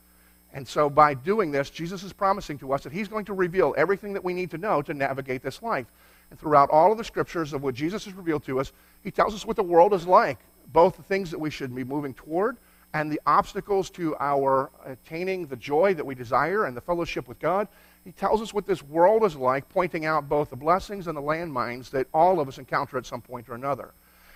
And 0.54 0.66
so, 0.68 0.90
by 0.90 1.14
doing 1.14 1.50
this, 1.50 1.70
Jesus 1.70 2.02
is 2.02 2.12
promising 2.12 2.58
to 2.58 2.72
us 2.72 2.82
that 2.82 2.92
He's 2.92 3.08
going 3.08 3.24
to 3.24 3.32
reveal 3.32 3.74
everything 3.76 4.12
that 4.12 4.22
we 4.22 4.34
need 4.34 4.50
to 4.50 4.58
know 4.58 4.82
to 4.82 4.92
navigate 4.92 5.42
this 5.42 5.62
life. 5.62 5.86
And 6.30 6.38
throughout 6.38 6.70
all 6.70 6.92
of 6.92 6.98
the 6.98 7.04
scriptures 7.04 7.52
of 7.52 7.62
what 7.62 7.74
Jesus 7.74 8.04
has 8.04 8.14
revealed 8.14 8.44
to 8.44 8.60
us, 8.60 8.72
He 9.02 9.10
tells 9.10 9.34
us 9.34 9.46
what 9.46 9.56
the 9.56 9.62
world 9.62 9.94
is 9.94 10.06
like, 10.06 10.38
both 10.72 10.96
the 10.96 11.02
things 11.02 11.30
that 11.30 11.38
we 11.38 11.50
should 11.50 11.74
be 11.74 11.84
moving 11.84 12.12
toward 12.14 12.56
and 12.94 13.10
the 13.10 13.20
obstacles 13.26 13.90
to 13.90 14.14
our 14.20 14.70
attaining 14.84 15.46
the 15.46 15.56
joy 15.56 15.94
that 15.94 16.04
we 16.04 16.14
desire 16.14 16.66
and 16.66 16.76
the 16.76 16.80
fellowship 16.80 17.26
with 17.26 17.38
God. 17.40 17.68
He 18.04 18.12
tells 18.12 18.42
us 18.42 18.52
what 18.52 18.66
this 18.66 18.82
world 18.82 19.24
is 19.24 19.36
like, 19.36 19.68
pointing 19.68 20.04
out 20.04 20.28
both 20.28 20.50
the 20.50 20.56
blessings 20.56 21.06
and 21.06 21.16
the 21.16 21.22
landmines 21.22 21.90
that 21.90 22.08
all 22.12 22.40
of 22.40 22.48
us 22.48 22.58
encounter 22.58 22.98
at 22.98 23.06
some 23.06 23.20
point 23.20 23.48
or 23.48 23.54
another. 23.54 23.92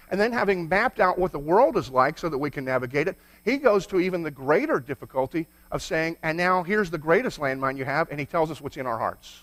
And 0.08 0.20
then, 0.20 0.32
having 0.32 0.68
mapped 0.68 1.00
out 1.00 1.18
what 1.18 1.32
the 1.32 1.38
world 1.38 1.76
is 1.76 1.90
like 1.90 2.16
so 2.16 2.28
that 2.28 2.38
we 2.38 2.48
can 2.48 2.64
navigate 2.64 3.08
it, 3.08 3.16
he 3.44 3.56
goes 3.56 3.88
to 3.88 3.98
even 3.98 4.22
the 4.22 4.30
greater 4.30 4.78
difficulty 4.78 5.48
of 5.72 5.82
saying, 5.82 6.16
and 6.22 6.38
now 6.38 6.62
here's 6.62 6.90
the 6.90 6.98
greatest 6.98 7.40
landmine 7.40 7.76
you 7.76 7.84
have, 7.84 8.08
and 8.10 8.20
he 8.20 8.26
tells 8.26 8.52
us 8.52 8.60
what's 8.60 8.76
in 8.76 8.86
our 8.86 8.98
hearts. 8.98 9.40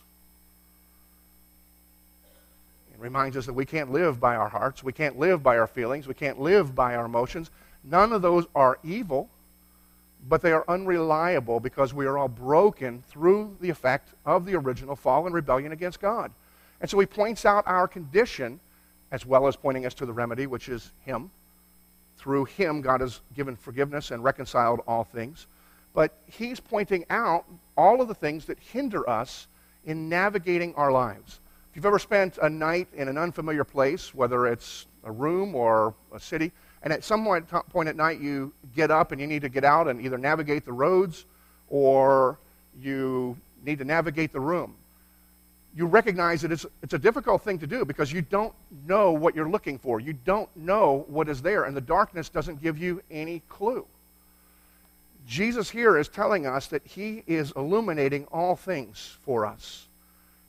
It 2.94 3.02
reminds 3.02 3.36
us 3.36 3.46
that 3.46 3.54
we 3.54 3.66
can't 3.66 3.92
live 3.92 4.22
by 4.22 4.38
our 4.38 4.48
hearts, 4.48 4.82
we 4.82 4.94
can't 4.94 5.20
live 5.20 5.44
by 5.44 5.58
our 5.58 5.68
feelings, 5.68 6.08
we 6.08 6.14
can't 6.14 6.40
live 6.40 6.74
by 6.74 6.96
our 6.96 7.06
emotions. 7.06 7.50
None 7.84 8.14
of 8.14 8.22
those 8.22 8.46
are 8.56 8.80
evil, 8.86 9.30
but 10.28 10.42
they 10.42 10.52
are 10.52 10.66
unreliable 10.68 11.60
because 11.60 11.94
we 11.94 12.06
are 12.06 12.18
all 12.18 12.28
broken 12.28 13.04
through 13.10 13.56
the 13.60 13.70
effect 13.70 14.10
of 14.26 14.46
the 14.46 14.56
original 14.56 14.96
fall 14.96 15.26
and 15.26 15.36
rebellion 15.36 15.72
against 15.72 16.00
God. 16.00 16.32
And 16.82 16.90
so 16.90 17.00
he 17.00 17.06
points 17.06 17.46
out 17.46 17.66
our 17.68 17.88
condition 17.88 18.60
as 19.14 19.28
well 19.28 19.48
as 19.48 19.56
pointing 19.56 19.86
us 19.86 19.94
to 19.94 20.08
the 20.08 20.12
remedy, 20.12 20.48
which 20.48 20.68
is 20.68 20.92
Him. 21.06 21.30
Through 22.18 22.46
Him, 22.46 22.82
God 22.82 23.00
has 23.00 23.22
given 23.36 23.56
forgiveness 23.56 24.10
and 24.10 24.24
reconciled 24.24 24.82
all 24.88 25.04
things. 25.04 25.46
But 25.94 26.14
He's 26.26 26.60
pointing 26.60 27.06
out 27.12 27.46
all 27.78 28.02
of 28.02 28.08
the 28.08 28.16
things 28.16 28.46
that 28.46 28.58
hinder 28.60 29.08
us 29.08 29.46
in 29.86 30.10
navigating 30.10 30.74
our 30.76 30.92
lives. 30.92 31.40
If 31.70 31.76
you've 31.76 31.86
ever 31.86 32.00
spent 32.00 32.40
a 32.42 32.50
night 32.50 32.88
in 32.96 33.08
an 33.08 33.20
unfamiliar 33.20 33.64
place, 33.64 34.16
whether 34.16 34.48
it's 34.48 34.88
a 35.04 35.12
room 35.12 35.54
or 35.54 35.94
a 36.12 36.20
city, 36.20 36.52
and 36.84 36.94
at 36.94 37.04
some 37.04 37.26
point 37.26 37.90
at 37.90 37.96
night 37.96 38.20
you 38.20 38.54
get 38.76 38.92
up 38.92 39.12
and 39.12 39.20
you 39.20 39.28
need 39.28 39.42
to 39.42 39.50
get 39.50 39.64
out 39.64 39.88
and 39.88 40.02
either 40.02 40.18
navigate 40.18 40.66
the 40.66 40.74
roads 40.74 41.26
or 41.70 42.38
you 42.80 43.38
need 43.66 43.80
to 43.80 43.86
navigate 43.86 44.32
the 44.32 44.40
room 44.40 44.76
you 45.76 45.88
recognize 45.88 46.42
that 46.42 46.52
it's, 46.52 46.66
it's 46.82 46.94
a 46.94 47.00
difficult 47.00 47.42
thing 47.42 47.58
to 47.60 47.68
do 47.68 47.84
because 47.84 48.12
you 48.12 48.22
don't 48.22 48.54
know 48.86 49.12
what 49.12 49.36
you're 49.36 49.50
looking 49.50 49.80
for. 49.80 50.00
You 50.00 50.14
don't 50.14 50.50
know 50.56 51.06
what 51.08 51.28
is 51.28 51.42
there, 51.42 51.64
and 51.64 51.76
the 51.76 51.82
darkness 51.82 52.30
doesn't 52.30 52.62
give 52.62 52.78
you 52.78 53.02
any 53.10 53.42
clue. 53.50 53.86
Jesus 55.28 55.70
here 55.70 55.98
is 55.98 56.08
telling 56.08 56.46
us 56.46 56.68
that 56.68 56.86
he 56.86 57.24
is 57.26 57.54
illuminating 57.56 58.26
all 58.26 58.56
things 58.56 59.18
for 59.24 59.46
us. 59.46 59.88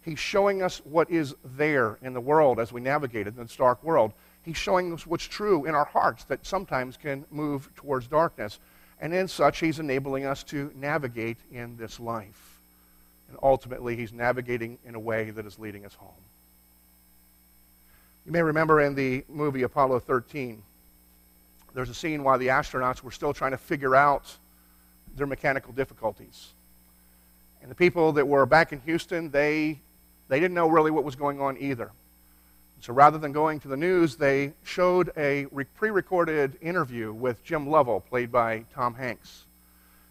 He's 0.04 0.18
showing 0.18 0.62
us 0.62 0.82
what 0.84 1.10
is 1.10 1.34
there 1.56 1.96
in 2.02 2.12
the 2.12 2.20
world 2.20 2.60
as 2.60 2.72
we 2.72 2.80
navigate 2.82 3.26
in 3.26 3.36
this 3.36 3.56
dark 3.56 3.82
world. 3.82 4.12
He's 4.44 4.56
showing 4.56 4.92
us 4.92 5.06
what's 5.06 5.24
true 5.24 5.64
in 5.64 5.74
our 5.74 5.86
hearts 5.86 6.24
that 6.24 6.44
sometimes 6.44 6.96
can 6.96 7.24
move 7.30 7.68
towards 7.76 8.06
darkness. 8.06 8.58
And 9.00 9.14
in 9.14 9.26
such, 9.26 9.58
he's 9.58 9.78
enabling 9.78 10.26
us 10.26 10.42
to 10.44 10.70
navigate 10.76 11.38
in 11.50 11.76
this 11.76 11.98
life. 11.98 12.60
And 13.28 13.38
ultimately, 13.42 13.96
he's 13.96 14.12
navigating 14.12 14.78
in 14.84 14.94
a 14.94 15.00
way 15.00 15.30
that 15.30 15.46
is 15.46 15.58
leading 15.58 15.86
us 15.86 15.94
home. 15.94 16.10
You 18.26 18.32
may 18.32 18.42
remember 18.42 18.80
in 18.80 18.94
the 18.94 19.24
movie 19.28 19.62
Apollo 19.62 20.00
13, 20.00 20.62
there's 21.74 21.90
a 21.90 21.94
scene 21.94 22.22
while 22.22 22.38
the 22.38 22.48
astronauts 22.48 23.02
were 23.02 23.10
still 23.10 23.34
trying 23.34 23.50
to 23.50 23.58
figure 23.58 23.96
out 23.96 24.36
their 25.16 25.26
mechanical 25.26 25.72
difficulties. 25.72 26.48
And 27.62 27.70
the 27.70 27.74
people 27.74 28.12
that 28.12 28.28
were 28.28 28.46
back 28.46 28.72
in 28.72 28.80
Houston, 28.82 29.30
they, 29.30 29.78
they 30.28 30.38
didn't 30.38 30.54
know 30.54 30.68
really 30.68 30.90
what 30.90 31.02
was 31.02 31.16
going 31.16 31.40
on 31.40 31.56
either. 31.58 31.90
So 32.84 32.92
rather 32.92 33.16
than 33.16 33.32
going 33.32 33.60
to 33.60 33.68
the 33.68 33.78
news, 33.78 34.16
they 34.16 34.52
showed 34.62 35.10
a 35.16 35.46
pre 35.74 35.88
recorded 35.88 36.58
interview 36.60 37.14
with 37.14 37.42
Jim 37.42 37.66
Lovell, 37.66 38.00
played 38.00 38.30
by 38.30 38.66
Tom 38.74 38.94
Hanks. 38.94 39.44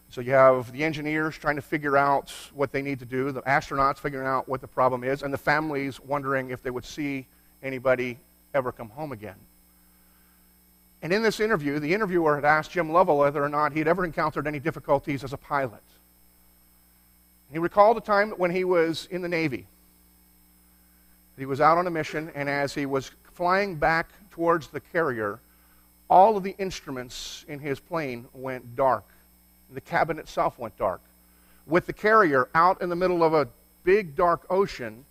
So 0.09 0.21
you 0.21 0.31
have 0.31 0.71
the 0.71 0.83
engineers 0.83 1.37
trying 1.37 1.57
to 1.57 1.61
figure 1.61 1.95
out 1.95 2.33
what 2.55 2.71
they 2.71 2.81
need 2.81 2.97
to 2.97 3.05
do, 3.05 3.31
the 3.31 3.43
astronauts 3.43 3.99
figuring 3.99 4.25
out 4.25 4.49
what 4.49 4.59
the 4.59 4.67
problem 4.67 5.03
is, 5.03 5.21
and 5.21 5.31
the 5.31 5.37
families 5.37 5.99
wondering 5.99 6.49
if 6.49 6.63
they 6.63 6.71
would 6.71 6.83
see 6.83 7.27
anybody 7.61 8.17
ever 8.55 8.71
come 8.71 8.89
home 8.89 9.11
again. 9.11 9.37
And 11.03 11.13
in 11.13 11.21
this 11.21 11.39
interview, 11.39 11.77
the 11.77 11.93
interviewer 11.93 12.33
had 12.33 12.43
asked 12.43 12.71
Jim 12.71 12.91
Lovell 12.91 13.19
whether 13.19 13.43
or 13.43 13.49
not 13.49 13.73
he 13.73 13.77
had 13.77 13.87
ever 13.87 14.03
encountered 14.03 14.47
any 14.47 14.59
difficulties 14.59 15.23
as 15.23 15.31
a 15.31 15.37
pilot. 15.37 15.83
He 17.51 17.59
recalled 17.59 17.97
a 17.97 18.01
time 18.01 18.31
when 18.31 18.49
he 18.49 18.63
was 18.63 19.07
in 19.11 19.21
the 19.21 19.29
Navy. 19.29 19.67
He 21.37 21.45
was 21.45 21.61
out 21.61 21.77
on 21.77 21.87
a 21.87 21.91
mission, 21.91 22.31
and 22.35 22.47
as 22.47 22.73
he 22.73 22.85
was 22.85 23.11
flying 23.33 23.75
back 23.75 24.09
towards 24.31 24.67
the 24.67 24.79
carrier, 24.79 25.39
all 26.09 26.37
of 26.37 26.43
the 26.43 26.55
instruments 26.59 27.43
in 27.47 27.59
his 27.59 27.79
plane 27.79 28.25
went 28.33 28.75
dark 28.75 29.05
the 29.73 29.81
cabin 29.81 30.19
itself 30.19 30.57
went 30.59 30.77
dark. 30.77 31.01
With 31.65 31.85
the 31.85 31.93
carrier 31.93 32.47
out 32.53 32.81
in 32.81 32.89
the 32.89 32.95
middle 32.95 33.23
of 33.23 33.33
a 33.33 33.47
big 33.83 34.15
dark 34.15 34.45
ocean, 34.49 35.05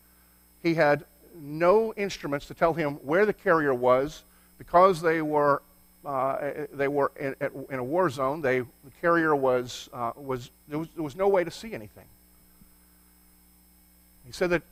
he 0.63 0.75
had 0.75 1.05
no 1.41 1.93
instruments 1.95 2.47
to 2.47 2.55
tell 2.55 2.75
him 2.75 2.95
where 2.97 3.27
the 3.27 3.33
carrier 3.33 3.75
was 3.75 4.23
because 4.59 5.01
they 5.01 5.23
were, 5.23 5.63
uh, 6.05 6.51
they 6.73 6.89
were 6.89 7.11
in, 7.19 7.35
in, 7.71 7.79
a 7.79 7.85
war 7.85 8.11
zone. 8.11 8.41
They, 8.41 8.61
the 8.61 8.67
carrier 9.01 9.35
was, 9.35 9.89
uh, 9.93 10.13
was, 10.17 10.51
there 10.69 10.79
was, 10.79 10.89
there 10.95 11.03
was 11.03 11.17
no 11.17 11.29
way 11.29 11.43
to 11.43 11.51
see 11.51 11.73
anything. 11.73 12.05
He 14.27 14.33
said 14.33 14.51
that 14.51 14.63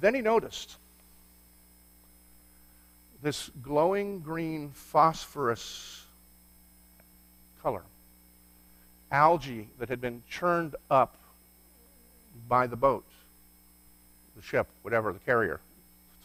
then 0.00 0.14
he 0.14 0.20
noticed 0.20 0.76
this 3.22 3.50
glowing 3.62 4.20
green 4.20 4.70
phosphorus 4.70 6.04
color, 7.62 7.82
algae 9.10 9.68
that 9.78 9.88
had 9.88 10.00
been 10.00 10.22
churned 10.28 10.74
up 10.90 11.16
by 12.48 12.66
the 12.66 12.76
boat, 12.76 13.04
the 14.36 14.42
ship, 14.42 14.66
whatever, 14.82 15.12
the 15.12 15.18
carrier. 15.20 15.60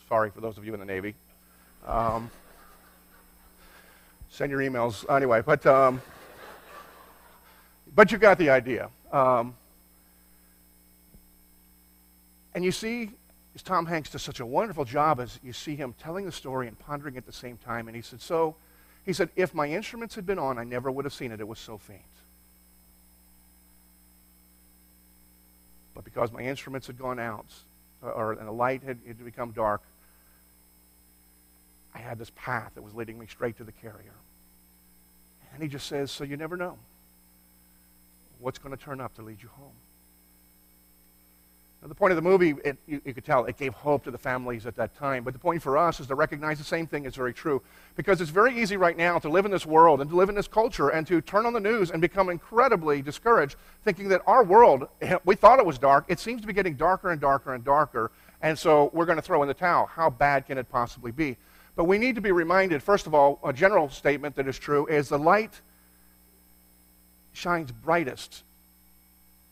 Sorry 0.09 0.31
for 0.31 0.41
those 0.41 0.57
of 0.57 0.65
you 0.65 0.73
in 0.73 0.79
the 0.79 0.85
Navy. 0.85 1.13
Um, 1.85 2.31
send 4.31 4.49
your 4.49 4.61
emails 4.61 5.05
anyway, 5.13 5.41
but 5.45 5.65
um, 5.65 6.01
but 7.93 8.11
you 8.11 8.17
got 8.17 8.37
the 8.37 8.49
idea. 8.49 8.89
Um, 9.11 9.55
and 12.55 12.63
you 12.65 12.71
see, 12.71 13.11
as 13.57 13.63
Tom 13.63 13.87
Hanks 13.87 14.11
does 14.11 14.21
such 14.21 14.39
a 14.39 14.45
wonderful 14.45 14.85
job 14.85 15.19
as 15.19 15.39
you 15.41 15.51
see 15.51 15.75
him 15.75 15.95
telling 15.99 16.25
the 16.25 16.31
story 16.31 16.67
and 16.67 16.77
pondering 16.77 17.17
at 17.17 17.25
the 17.25 17.31
same 17.31 17.57
time. 17.57 17.87
And 17.87 17.95
he 17.95 18.03
said, 18.03 18.21
so 18.21 18.55
he 19.03 19.13
said, 19.13 19.31
if 19.35 19.55
my 19.55 19.67
instruments 19.67 20.13
had 20.13 20.27
been 20.27 20.37
on, 20.37 20.59
I 20.59 20.63
never 20.63 20.91
would 20.91 21.05
have 21.05 21.13
seen 21.13 21.31
it. 21.31 21.39
It 21.39 21.47
was 21.47 21.57
so 21.57 21.79
faint. 21.79 22.01
But 25.95 26.05
because 26.05 26.31
my 26.31 26.41
instruments 26.41 26.85
had 26.85 26.99
gone 26.99 27.17
out, 27.17 27.47
uh, 28.03 28.09
or 28.09 28.33
and 28.33 28.47
the 28.47 28.51
light 28.51 28.83
had, 28.83 28.99
had 29.07 29.25
become 29.25 29.53
dark, 29.53 29.81
I 31.95 31.97
had 31.97 32.19
this 32.19 32.31
path 32.35 32.73
that 32.75 32.83
was 32.83 32.93
leading 32.93 33.17
me 33.17 33.25
straight 33.25 33.57
to 33.57 33.63
the 33.63 33.71
carrier. 33.71 34.13
And 35.55 35.63
he 35.63 35.67
just 35.67 35.87
says, 35.87 36.11
So 36.11 36.23
you 36.23 36.37
never 36.37 36.57
know 36.57 36.77
what's 38.37 38.59
going 38.59 38.77
to 38.77 38.83
turn 38.83 39.01
up 39.01 39.15
to 39.15 39.23
lead 39.23 39.41
you 39.41 39.49
home. 39.49 39.73
Now, 41.81 41.87
the 41.89 41.95
point 41.95 42.11
of 42.11 42.15
the 42.15 42.23
movie, 42.23 42.55
it, 42.65 42.77
you, 42.87 43.01
you, 43.05 43.13
could 43.13 43.23
tell, 43.23 43.45
it 43.45 43.55
gave 43.55 43.73
hope 43.73 44.03
to 44.05 44.11
the 44.11 44.17
families 44.17 44.65
at 44.65 44.75
that 44.77 44.95
time. 44.97 45.23
But 45.23 45.33
the 45.33 45.39
point 45.39 45.61
for 45.61 45.77
us 45.77 45.99
is 45.99 46.07
to 46.07 46.15
recognize 46.15 46.57
the 46.57 46.63
same 46.63 46.87
thing 46.87 47.05
is 47.05 47.15
very 47.15 47.33
true. 47.33 47.61
Because 47.95 48.19
it's 48.19 48.31
very 48.31 48.59
easy 48.59 48.77
right 48.77 48.97
now 48.97 49.19
to 49.19 49.29
live 49.29 49.45
in 49.45 49.51
this 49.51 49.65
world 49.65 50.01
and 50.01 50.09
to 50.09 50.15
live 50.15 50.29
in 50.29 50.35
this 50.35 50.47
culture 50.47 50.89
and 50.89 51.05
to 51.05 51.21
turn 51.21 51.45
on 51.45 51.53
the 51.53 51.59
news 51.59 51.91
and 51.91 52.01
become 52.01 52.29
incredibly 52.29 53.03
discouraged, 53.03 53.57
thinking 53.83 54.07
that 54.09 54.21
our 54.25 54.43
world, 54.43 54.87
we 55.25 55.35
thought 55.35 55.59
it 55.59 55.65
was 55.65 55.77
dark, 55.77 56.05
it 56.07 56.19
seems 56.19 56.41
to 56.41 56.47
be 56.47 56.53
getting 56.53 56.75
darker 56.75 57.11
and 57.11 57.21
darker 57.21 57.53
and 57.53 57.63
darker. 57.63 58.11
And 58.41 58.57
so 58.57 58.89
we're 58.93 59.05
going 59.05 59.17
to 59.17 59.21
throw 59.21 59.43
in 59.43 59.47
the 59.47 59.53
towel. 59.53 59.85
How 59.85 60.09
bad 60.09 60.47
can 60.47 60.57
it 60.57 60.69
possibly 60.69 61.11
be? 61.11 61.37
But 61.75 61.83
we 61.83 61.99
need 61.99 62.15
to 62.15 62.21
be 62.21 62.31
reminded, 62.31 62.81
first 62.81 63.05
of 63.05 63.13
all, 63.13 63.39
a 63.45 63.53
general 63.53 63.89
statement 63.89 64.35
that 64.37 64.47
is 64.47 64.57
true 64.57 64.87
is 64.87 65.09
the 65.09 65.19
light 65.19 65.61
shines 67.33 67.71
brightest 67.71 68.41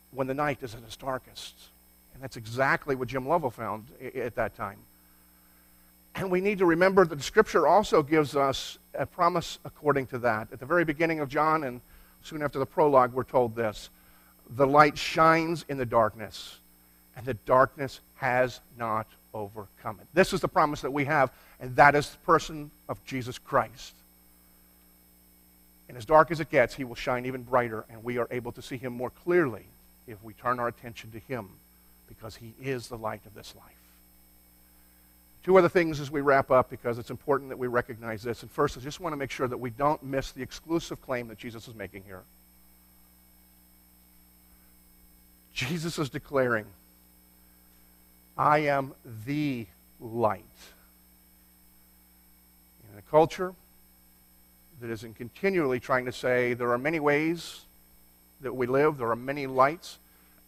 when 0.09 0.25
the 0.25 0.33
night 0.33 0.63
is 0.63 0.73
at 0.73 0.81
its 0.81 0.97
darkest. 0.97 1.53
And 2.15 2.23
that's 2.23 2.37
exactly 2.37 2.95
what 2.95 3.09
Jim 3.09 3.27
Lovell 3.27 3.51
found 3.51 3.87
at 4.15 4.35
that 4.35 4.55
time. 4.55 4.77
And 6.15 6.31
we 6.31 6.39
need 6.39 6.59
to 6.59 6.65
remember 6.65 7.05
that 7.05 7.15
the 7.15 7.23
scripture 7.23 7.67
also 7.67 8.01
gives 8.01 8.37
us 8.37 8.77
a 8.93 9.05
promise 9.05 9.59
according 9.65 10.07
to 10.07 10.19
that. 10.19 10.47
At 10.53 10.61
the 10.61 10.65
very 10.65 10.85
beginning 10.85 11.19
of 11.19 11.27
John 11.27 11.65
and 11.65 11.81
soon 12.23 12.41
after 12.41 12.57
the 12.57 12.65
prologue, 12.65 13.11
we're 13.11 13.25
told 13.25 13.53
this 13.53 13.89
The 14.49 14.65
light 14.65 14.97
shines 14.97 15.65
in 15.67 15.77
the 15.77 15.85
darkness, 15.85 16.57
and 17.17 17.25
the 17.25 17.33
darkness 17.33 17.99
has 18.15 18.61
not 18.77 19.07
overcome 19.33 19.99
it. 19.99 20.07
This 20.13 20.31
is 20.31 20.39
the 20.39 20.47
promise 20.47 20.79
that 20.81 20.91
we 20.91 21.03
have, 21.03 21.31
and 21.59 21.75
that 21.75 21.95
is 21.95 22.09
the 22.09 22.17
person 22.19 22.71
of 22.87 23.03
Jesus 23.05 23.37
Christ. 23.37 23.93
And 25.89 25.97
as 25.97 26.05
dark 26.05 26.31
as 26.31 26.39
it 26.39 26.49
gets, 26.49 26.73
he 26.73 26.85
will 26.85 26.95
shine 26.95 27.25
even 27.25 27.43
brighter, 27.43 27.83
and 27.89 28.01
we 28.05 28.19
are 28.19 28.27
able 28.31 28.53
to 28.53 28.61
see 28.61 28.77
him 28.77 28.93
more 28.93 29.09
clearly 29.09 29.65
if 30.07 30.23
we 30.23 30.31
turn 30.33 30.61
our 30.61 30.69
attention 30.69 31.11
to 31.11 31.19
him 31.19 31.49
because 32.07 32.35
he 32.35 32.53
is 32.61 32.87
the 32.87 32.97
light 32.97 33.25
of 33.25 33.33
this 33.33 33.53
life. 33.55 33.75
Two 35.43 35.57
other 35.57 35.69
things 35.69 35.99
as 35.99 36.09
we 36.09 36.21
wrap 36.21 36.49
up 36.49 36.71
because 36.71 36.97
it's 36.97 37.11
important 37.11 37.49
that 37.49 37.57
we 37.57 37.67
recognize 37.67 38.23
this. 38.23 38.41
And 38.41 38.49
first, 38.49 38.77
I 38.77 38.81
just 38.81 38.99
want 38.99 39.13
to 39.13 39.17
make 39.17 39.29
sure 39.29 39.47
that 39.47 39.57
we 39.57 39.69
don't 39.69 40.01
miss 40.01 40.31
the 40.31 40.41
exclusive 40.41 41.01
claim 41.03 41.27
that 41.27 41.37
Jesus 41.37 41.67
is 41.67 41.75
making 41.75 42.03
here. 42.03 42.23
Jesus 45.53 45.99
is 45.99 46.09
declaring, 46.09 46.65
I 48.37 48.59
am 48.59 48.93
the 49.25 49.67
light. 50.01 50.43
In 52.91 52.97
a 52.97 53.01
culture 53.03 53.53
that 54.81 54.89
is 54.89 55.05
continually 55.15 55.79
trying 55.79 56.05
to 56.05 56.11
say 56.11 56.53
there 56.53 56.71
are 56.71 56.77
many 56.77 56.99
ways 56.99 57.61
that 58.41 58.53
we 58.53 58.67
live, 58.67 58.97
there 58.97 59.11
are 59.11 59.15
many 59.15 59.47
lights, 59.47 59.97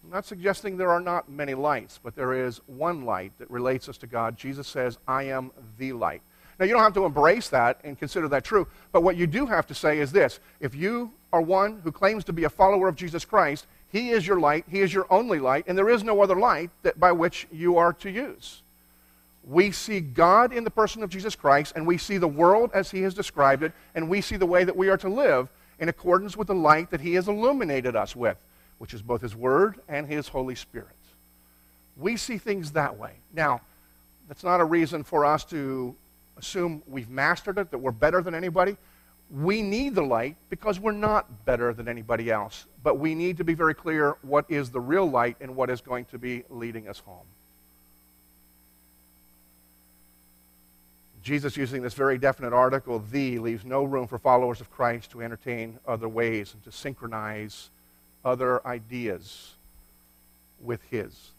I'm 0.08 0.13
not 0.13 0.26
suggesting 0.26 0.78
there 0.78 0.89
are 0.89 1.02
not 1.02 1.30
many 1.30 1.54
lights, 1.54 2.00
but 2.02 2.15
there 2.15 2.46
is 2.46 2.62
one 2.65 3.04
light 3.04 3.34
that 3.39 3.52
relates 3.52 3.89
us 3.89 3.98
to 3.98 4.08
God. 4.08 4.38
Jesus 4.38 4.65
says, 4.65 4.98
I 5.06 5.24
am 5.24 5.52
the 5.78 5.91
light. 5.91 6.22
Now, 6.58 6.65
you 6.65 6.72
don't 6.72 6.82
have 6.82 6.93
to 6.93 7.04
embrace 7.04 7.50
that 7.50 7.82
and 7.84 8.00
consider 8.00 8.30
that 8.30 8.46
true, 8.46 8.67
but 8.93 9.04
what 9.04 9.17
you 9.17 9.28
do 9.28 9.46
have 9.46 9.67
to 9.67 9.74
say 9.74 10.00
is 10.00 10.13
this 10.13 10.39
if 10.62 10.74
you 10.74 11.12
are 11.34 11.41
one 11.41 11.82
who 11.84 11.91
claims 11.91 12.24
to 12.24 12.32
be 12.32 12.46
a 12.46 12.50
follower 12.50 12.88
of 12.88 12.96
Jesus 12.96 13.26
Christ, 13.26 13.65
He 13.91 14.12
is 14.12 14.26
your 14.26 14.39
light, 14.39 14.63
He 14.70 14.80
is 14.80 14.93
your 14.93 15.08
only 15.10 15.39
light, 15.39 15.65
and 15.67 15.78
there 15.78 15.89
is 15.89 16.06
no 16.06 16.22
other 16.22 16.38
light 16.38 16.70
that, 16.84 16.98
by 16.98 17.12
which 17.12 17.46
you 17.52 17.76
are 17.76 17.91
to 17.91 18.10
use. 18.10 18.62
We 19.43 19.72
see 19.72 20.00
God 20.00 20.54
in 20.54 20.63
the 20.63 20.72
person 20.72 21.04
of 21.04 21.10
Jesus 21.10 21.36
Christ, 21.36 21.74
and 21.76 21.86
we 21.86 21.98
see 21.98 22.17
the 22.17 22.30
world 22.30 22.72
as 22.74 22.91
He 22.91 23.02
has 23.02 23.13
described 23.13 23.62
it, 23.62 23.74
and 23.93 24.10
we 24.10 24.22
see 24.22 24.38
the 24.38 24.46
way 24.46 24.63
that 24.63 24.78
we 24.78 24.88
are 24.88 24.98
to 25.00 25.10
live 25.10 25.50
in 25.80 25.89
accordance 25.89 26.38
with 26.38 26.48
the 26.48 26.56
light 26.56 26.91
that 26.91 27.02
He 27.02 27.15
has 27.15 27.28
illuminated 27.28 27.98
us 27.98 28.15
with 28.15 28.41
which 28.78 28.94
is 28.94 29.02
both 29.02 29.22
His 29.22 29.36
Word 29.36 29.80
and 29.88 30.08
His 30.08 30.28
Holy 30.28 30.56
Spirit. 30.56 30.88
We 31.98 32.18
see 32.18 32.38
things 32.38 32.72
that 32.72 32.98
way. 32.98 33.13
Now, 33.34 33.62
that's 34.28 34.44
not 34.44 34.60
a 34.60 34.66
reason 34.66 35.04
for 35.04 35.26
us 35.26 35.44
to 35.46 35.96
assume 36.38 36.84
we've 36.88 37.10
mastered 37.10 37.58
it, 37.58 37.72
that 37.72 37.78
we're 37.78 37.92
better 37.92 38.22
than 38.22 38.36
anybody. 38.36 38.78
We 39.32 39.62
need 39.62 39.96
the 39.96 40.04
light 40.04 40.36
because 40.50 40.80
we're 40.80 40.92
not 40.92 41.46
better 41.46 41.74
than 41.74 41.88
anybody 41.88 42.30
else. 42.30 42.66
But 42.84 43.00
we 43.00 43.16
need 43.16 43.38
to 43.38 43.44
be 43.44 43.54
very 43.54 43.74
clear 43.74 44.16
what 44.22 44.46
is 44.50 44.70
the 44.70 44.80
real 44.80 45.10
light 45.10 45.38
and 45.42 45.56
what 45.56 45.70
is 45.70 45.82
going 45.82 46.06
to 46.06 46.18
be 46.18 46.44
leading 46.50 46.88
us 46.88 47.00
home. 47.00 47.26
Jesus, 51.24 51.58
using 51.58 51.82
this 51.82 51.94
very 51.94 52.18
definite 52.18 52.54
article, 52.54 53.04
the, 53.12 53.38
leaves 53.40 53.66
no 53.66 53.84
room 53.84 54.08
for 54.08 54.18
followers 54.18 54.62
of 54.62 54.72
Christ 54.72 55.12
to 55.12 55.22
entertain 55.22 55.78
other 55.86 56.08
ways 56.08 56.54
and 56.54 56.63
to 56.63 56.72
synchronize 56.72 57.70
other 58.23 58.65
ideas 58.65 59.53
with 60.62 60.82
His. 60.89 61.32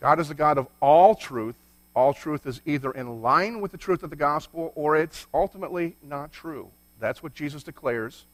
God 0.00 0.18
is 0.18 0.28
the 0.28 0.34
God 0.34 0.58
of 0.58 0.66
all 0.80 1.14
truth. 1.14 1.54
All 1.94 2.14
truth 2.14 2.46
is 2.46 2.60
either 2.66 2.90
in 2.90 3.22
line 3.22 3.60
with 3.60 3.70
the 3.70 3.78
truth 3.78 4.02
of 4.02 4.10
the 4.10 4.16
gospel 4.16 4.72
or 4.74 4.96
it's 4.96 5.26
ultimately 5.32 5.94
not 6.02 6.32
true. 6.32 6.68
That's 6.98 7.22
what 7.22 7.34
Jesus 7.34 7.62
declares. 7.62 8.24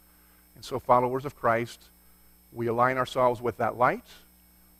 And 0.55 0.65
so, 0.65 0.79
followers 0.79 1.25
of 1.25 1.37
Christ, 1.37 1.81
we 2.53 2.67
align 2.67 2.99
ourselves 2.99 3.41
with 3.41 3.59
that 3.59 3.77
light, 3.77 4.05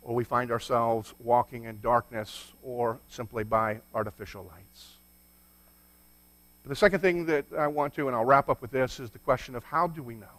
or 0.01 0.15
we 0.15 0.23
find 0.23 0.51
ourselves 0.51 1.13
walking 1.19 1.65
in 1.65 1.79
darkness 1.81 2.51
or 2.63 2.99
simply 3.09 3.43
by 3.43 3.79
artificial 3.93 4.43
lights. 4.43 4.93
But 6.63 6.69
the 6.69 6.75
second 6.75 6.99
thing 7.01 7.25
that 7.27 7.45
I 7.57 7.67
want 7.67 7.93
to, 7.95 8.07
and 8.07 8.15
I'll 8.15 8.25
wrap 8.25 8.49
up 8.49 8.61
with 8.61 8.71
this, 8.71 8.99
is 8.99 9.09
the 9.09 9.19
question 9.19 9.55
of 9.55 9.63
how 9.63 9.87
do 9.87 10.03
we 10.03 10.15
know? 10.15 10.38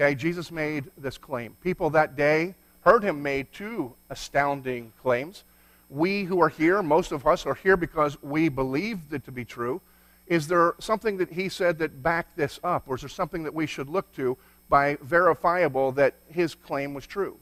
Okay, 0.00 0.14
Jesus 0.14 0.50
made 0.50 0.84
this 0.96 1.18
claim. 1.18 1.54
People 1.62 1.90
that 1.90 2.16
day 2.16 2.54
heard 2.80 3.02
him 3.02 3.22
make 3.22 3.52
two 3.52 3.92
astounding 4.08 4.94
claims. 5.02 5.44
We 5.90 6.24
who 6.24 6.40
are 6.40 6.48
here, 6.48 6.82
most 6.82 7.12
of 7.12 7.26
us 7.26 7.44
are 7.44 7.54
here 7.54 7.76
because 7.76 8.16
we 8.22 8.48
believed 8.48 9.12
it 9.12 9.26
to 9.26 9.30
be 9.30 9.44
true. 9.44 9.82
Is 10.26 10.48
there 10.48 10.74
something 10.78 11.18
that 11.18 11.30
he 11.30 11.50
said 11.50 11.78
that 11.80 12.02
backed 12.02 12.34
this 12.34 12.58
up, 12.64 12.84
or 12.86 12.94
is 12.94 13.02
there 13.02 13.10
something 13.10 13.42
that 13.42 13.52
we 13.52 13.66
should 13.66 13.90
look 13.90 14.10
to 14.14 14.38
by 14.70 14.96
verifiable 15.02 15.92
that 15.92 16.14
his 16.30 16.54
claim 16.54 16.94
was 16.94 17.06
true? 17.06 17.36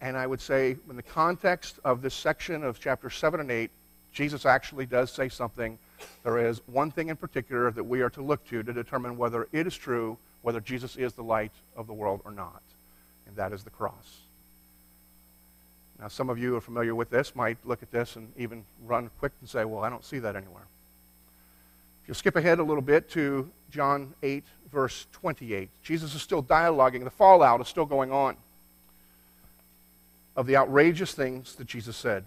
And 0.00 0.16
I 0.16 0.28
would 0.28 0.40
say, 0.40 0.76
in 0.88 0.94
the 0.94 1.02
context 1.02 1.80
of 1.84 2.00
this 2.00 2.14
section 2.14 2.62
of 2.62 2.78
chapter 2.78 3.10
7 3.10 3.40
and 3.40 3.50
8, 3.50 3.72
Jesus 4.12 4.46
actually 4.46 4.86
does 4.86 5.10
say 5.10 5.28
something. 5.28 5.76
There 6.22 6.46
is 6.46 6.60
one 6.68 6.92
thing 6.92 7.08
in 7.08 7.16
particular 7.16 7.72
that 7.72 7.82
we 7.82 8.02
are 8.02 8.10
to 8.10 8.22
look 8.22 8.46
to 8.50 8.62
to 8.62 8.72
determine 8.72 9.18
whether 9.18 9.48
it 9.50 9.66
is 9.66 9.76
true 9.76 10.16
whether 10.42 10.60
Jesus 10.60 10.96
is 10.96 11.12
the 11.14 11.22
light 11.22 11.52
of 11.76 11.86
the 11.86 11.92
world 11.92 12.20
or 12.24 12.32
not, 12.32 12.62
and 13.26 13.36
that 13.36 13.52
is 13.52 13.64
the 13.64 13.70
cross. 13.70 14.20
Now, 15.98 16.08
some 16.08 16.28
of 16.28 16.38
you 16.38 16.56
are 16.56 16.60
familiar 16.60 16.94
with 16.94 17.10
this, 17.10 17.36
might 17.36 17.58
look 17.64 17.82
at 17.82 17.92
this 17.92 18.16
and 18.16 18.32
even 18.36 18.64
run 18.84 19.08
quick 19.20 19.32
and 19.40 19.48
say, 19.48 19.64
Well, 19.64 19.84
I 19.84 19.88
don't 19.88 20.04
see 20.04 20.18
that 20.18 20.34
anywhere. 20.34 20.66
If 22.02 22.08
you 22.08 22.14
skip 22.14 22.34
ahead 22.34 22.58
a 22.58 22.64
little 22.64 22.82
bit 22.82 23.08
to 23.10 23.48
John 23.70 24.12
8, 24.22 24.42
verse 24.72 25.06
28, 25.12 25.70
Jesus 25.84 26.14
is 26.16 26.22
still 26.22 26.42
dialoguing. 26.42 27.04
The 27.04 27.10
fallout 27.10 27.60
is 27.60 27.68
still 27.68 27.86
going 27.86 28.10
on 28.10 28.36
of 30.34 30.46
the 30.46 30.56
outrageous 30.56 31.14
things 31.14 31.54
that 31.54 31.68
Jesus 31.68 31.96
said. 31.96 32.24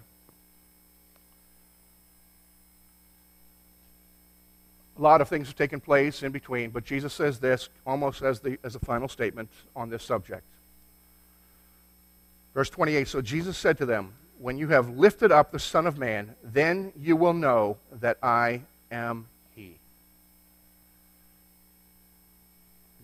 A 4.98 5.02
lot 5.02 5.20
of 5.20 5.28
things 5.28 5.48
have 5.48 5.56
taken 5.56 5.80
place 5.80 6.22
in 6.22 6.32
between, 6.32 6.70
but 6.70 6.84
Jesus 6.84 7.12
says 7.12 7.38
this 7.38 7.68
almost 7.86 8.22
as 8.22 8.40
the, 8.40 8.58
as 8.64 8.74
a 8.74 8.78
final 8.78 9.08
statement 9.08 9.50
on 9.74 9.90
this 9.90 10.02
subject. 10.02 10.42
Verse 12.54 12.70
28 12.70 13.06
So 13.06 13.20
Jesus 13.20 13.58
said 13.58 13.76
to 13.78 13.86
them, 13.86 14.14
When 14.38 14.56
you 14.56 14.68
have 14.68 14.88
lifted 14.88 15.30
up 15.30 15.52
the 15.52 15.58
Son 15.58 15.86
of 15.86 15.98
Man, 15.98 16.34
then 16.42 16.92
you 16.98 17.14
will 17.14 17.34
know 17.34 17.76
that 18.00 18.16
I 18.22 18.62
am 18.90 19.26
He. 19.54 19.76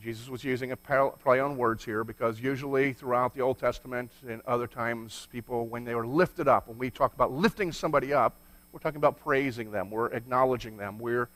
Jesus 0.03 0.31
was 0.31 0.43
using 0.43 0.73
a 0.73 0.77
play 0.77 1.39
on 1.39 1.59
words 1.59 1.85
here 1.85 2.03
because 2.03 2.41
usually 2.41 2.95
throughout 2.95 3.35
the 3.35 3.43
Old 3.43 3.59
Testament 3.59 4.11
and 4.27 4.41
other 4.47 4.67
times, 4.67 5.29
people, 5.31 5.67
when 5.67 5.85
they 5.85 5.95
were 5.95 6.07
lifted 6.07 6.49
up, 6.49 6.69
when 6.69 6.79
we 6.79 6.89
talk 6.89 7.13
about 7.13 7.31
lifting 7.31 7.71
somebody 7.73 8.15
up, 8.15 8.35
we're 8.73 8.81
talking 8.81 8.97
about 8.97 9.21
praising 9.21 9.71
them, 9.71 9.91
we're 9.91 10.07
acknowledging 10.07 10.79
them, 10.79 10.99
we're, 10.99 11.29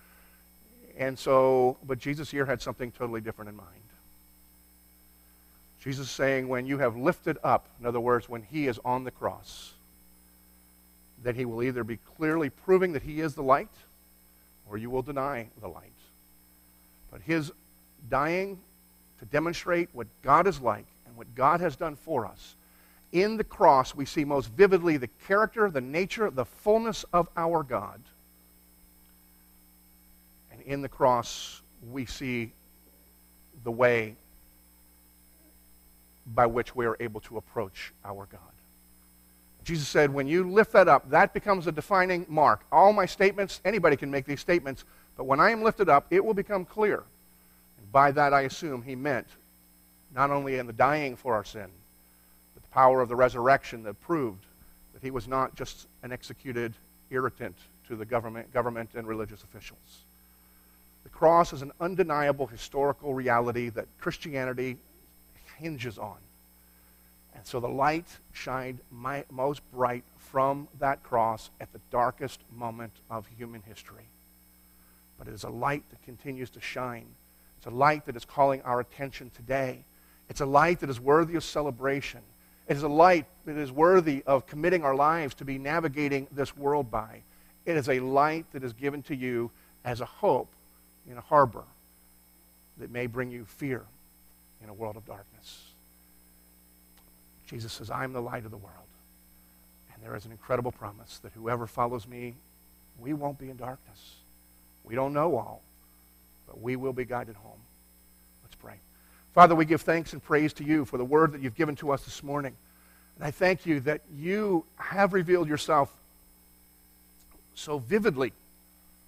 and 0.97 1.19
so, 1.19 1.77
but 1.87 1.99
Jesus 1.99 2.31
here 2.31 2.47
had 2.47 2.63
something 2.63 2.91
totally 2.91 3.21
different 3.21 3.51
in 3.51 3.57
mind. 3.57 3.71
Jesus 5.81 6.07
is 6.07 6.13
saying, 6.13 6.49
when 6.49 6.67
you 6.67 6.79
have 6.79 6.97
lifted 6.97 7.39
up, 7.45 7.69
in 7.79 7.87
other 7.87 8.01
words, 8.01 8.29
when 8.29 8.43
he 8.43 8.67
is 8.67 8.81
on 8.85 9.05
the 9.05 9.11
cross, 9.11 9.73
that 11.23 11.37
he 11.37 11.45
will 11.45 11.63
either 11.63 11.85
be 11.85 11.99
clearly 12.17 12.51
proving 12.51 12.93
that 12.93 13.03
he 13.03 13.21
is 13.21 13.35
the 13.35 13.43
light, 13.43 13.71
or 14.69 14.77
you 14.77 14.91
will 14.91 15.03
deny 15.03 15.49
the 15.61 15.69
light. 15.69 15.93
But 17.13 17.21
his 17.21 17.53
dying 18.09 18.59
to 19.21 19.25
demonstrate 19.27 19.89
what 19.93 20.09
God 20.23 20.47
is 20.47 20.61
like 20.61 20.87
and 21.07 21.17
what 21.17 21.35
God 21.35 21.61
has 21.61 21.77
done 21.77 21.97
for 21.97 22.27
us. 22.27 22.55
In 23.13 23.37
the 23.37 23.45
cross, 23.45 23.95
we 23.95 24.05
see 24.05 24.25
most 24.25 24.49
vividly 24.49 24.97
the 24.97 25.09
character, 25.27 25.71
the 25.71 25.81
nature, 25.81 26.31
the 26.31 26.45
fullness 26.45 27.05
of 27.13 27.29
our 27.37 27.63
God. 27.63 28.01
In 30.67 30.83
the 30.83 30.89
cross, 30.89 31.63
we 31.91 32.07
see 32.07 32.53
the 33.65 33.71
way 33.71 34.17
by 36.35 36.47
which 36.47 36.75
we 36.75 36.87
are 36.87 36.97
able 36.99 37.21
to 37.21 37.37
approach 37.37 37.93
our 38.05 38.27
God. 38.27 38.41
Jesus 39.65 39.89
said, 39.89 40.13
when 40.13 40.29
you 40.29 40.49
lift 40.49 40.73
that 40.73 40.89
up, 40.89 41.09
that 41.11 41.33
becomes 41.35 41.67
a 41.67 41.73
defining 41.73 42.27
mark. 42.29 42.61
All 42.71 42.93
my 42.93 43.07
statements, 43.07 43.61
anybody 43.65 43.97
can 43.97 44.11
make 44.11 44.25
these 44.25 44.41
statements, 44.41 44.85
but 45.17 45.25
when 45.25 45.41
I 45.41 45.51
am 45.51 45.63
lifted 45.63 45.89
up, 45.89 46.07
it 46.11 46.25
will 46.25 46.35
become 46.35 46.65
clear 46.65 47.03
And 47.79 47.93
by 47.93 48.11
that, 48.13 48.33
I 48.33 48.43
assume 48.43 48.83
he 48.83 48.95
meant 48.95 49.27
not 50.15 50.31
only 50.31 50.59
in 50.59 50.67
the 50.67 50.73
dying 50.73 51.17
for 51.17 51.35
our 51.35 51.45
sin, 51.45 51.69
but 52.55 52.63
the 52.63 52.69
power 52.69 53.01
of 53.01 53.09
the 53.09 53.17
resurrection 53.17 53.83
that 53.85 54.01
proved 54.01 54.45
that 54.95 55.03
he 55.03 55.11
was 55.11 55.29
not 55.29 55.55
just 55.57 55.87
an 56.03 56.13
executed 56.13 56.73
irritant 57.11 57.57
to 57.89 57.97
the 57.97 58.05
government, 58.05 58.53
government 58.53 58.91
and 58.95 59.07
religious 59.07 59.43
officials. 59.43 60.05
Cross 61.17 61.53
is 61.53 61.63
an 61.63 61.73
undeniable 61.81 62.47
historical 62.47 63.15
reality 63.15 63.71
that 63.71 63.87
Christianity 63.99 64.77
hinges 65.59 65.99
on. 65.99 66.19
And 67.35 67.47
so 67.47 67.61
the 67.61 67.69
light 67.69 68.07
shined 68.33 68.81
my, 68.91 69.25
most 69.31 69.61
bright 69.73 70.05
from 70.19 70.69
that 70.79 71.03
cross 71.03 71.51
at 71.61 71.73
the 71.73 71.81
darkest 71.91 72.41
moment 72.55 72.93
of 73.11 73.27
human 73.39 73.63
history. 73.63 74.05
But 75.19 75.29
it 75.29 75.35
is 75.35 75.45
a 75.45 75.51
light 75.51 75.83
that 75.91 76.03
continues 76.05 76.51
to 76.51 76.61
shine 76.61 77.07
it's 77.67 77.67
a 77.67 77.77
light 77.77 78.05
that 78.05 78.15
is 78.15 78.25
calling 78.25 78.63
our 78.63 78.79
attention 78.79 79.31
today. 79.35 79.79
It's 80.29 80.41
a 80.41 80.47
light 80.47 80.81
that 80.81 80.91
is 80.91 81.01
worthy 81.01 81.35
of 81.35 81.43
celebration. 81.43 82.21
It 82.69 82.77
is 82.77 82.85
a 82.85 82.89
light 82.89 83.27
that 83.45 83.57
is 83.57 83.73
worthy 83.73 84.23
of 84.25 84.47
committing 84.47 84.85
our 84.85 84.95
lives 84.95 85.35
to 85.37 85.45
be 85.45 85.59
navigating 85.59 86.29
this 86.31 86.57
world 86.57 86.93
by. 86.93 87.23
It 87.65 87.77
is 87.77 87.89
a 87.89 87.99
light 87.99 88.47
that 88.53 88.63
is 88.63 88.73
given 88.73 89.03
to 89.05 89.17
you 89.17 89.51
as 89.85 90.01
a 90.01 90.05
hope 90.05 90.49
in 91.11 91.17
a 91.17 91.21
harbor 91.21 91.65
that 92.79 92.91
may 92.91 93.07
bring 93.07 93.31
you 93.31 93.45
fear 93.45 93.83
in 94.63 94.69
a 94.69 94.75
world 94.75 94.97
of 94.97 95.07
darkness. 95.07 95.63
Jesus 97.47 97.73
says, 97.73 97.91
I 97.91 98.05
am 98.05 98.13
the 98.13 98.21
light 98.21 98.45
of 98.45 98.51
the 98.51 98.57
world. 98.57 98.75
And 99.95 100.03
there 100.03 100.17
is 100.17 100.25
an 100.27 100.33
incredible 100.33 100.73
promise 100.73 101.19
that 101.23 101.33
whoever 101.33 101.67
follows 101.67 102.07
me, 102.07 102.35
we 102.99 103.13
won't 103.13 103.39
be 103.39 103.51
in 103.51 103.57
darkness. 103.57 104.17
We 104.85 104.95
don't 104.95 105.13
know 105.13 105.37
all, 105.37 105.63
but 106.47 106.61
we 106.61 106.77
will 106.77 106.93
be 106.93 107.05
guided 107.05 107.37
home. 107.37 107.61
Let's 108.43 108.57
pray. 108.57 108.75
Father, 109.35 109.55
we 109.55 109.65
give 109.65 109.83
thanks 109.83 110.13
and 110.13 110.23
praise 110.23 110.53
to 110.55 110.65
you 110.65 110.85
for 110.85 110.99
the 110.99 111.05
word 111.05 111.33
that 111.33 111.41
you've 111.41 111.57
given 111.57 111.77
to 111.77 111.93
us 111.93 112.05
this 112.05 112.23
morning. 112.23 112.55
And 113.17 113.25
I 113.25 113.31
thank 113.31 113.65
you 113.65 113.81
that 113.81 114.03
you 114.15 114.65
have 114.77 115.13
revealed 115.13 115.49
yourself 115.49 115.91
so 117.55 117.79
vividly, 117.79 118.33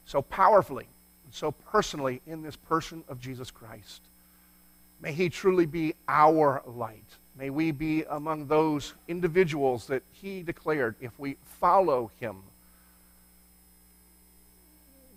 so 0.06 0.22
powerfully, 0.22 0.86
and 1.28 1.34
so 1.34 1.52
personally 1.52 2.22
in 2.26 2.40
this 2.40 2.56
person 2.56 3.04
of 3.06 3.20
Jesus 3.20 3.50
Christ. 3.50 4.00
May 5.02 5.12
he 5.12 5.28
truly 5.28 5.66
be 5.66 5.92
our 6.08 6.62
light. 6.64 7.04
May 7.38 7.50
we 7.50 7.70
be 7.70 8.04
among 8.08 8.46
those 8.46 8.94
individuals 9.08 9.88
that 9.88 10.02
he 10.10 10.42
declared 10.42 10.94
if 11.02 11.18
we 11.18 11.36
follow 11.60 12.10
him, 12.18 12.38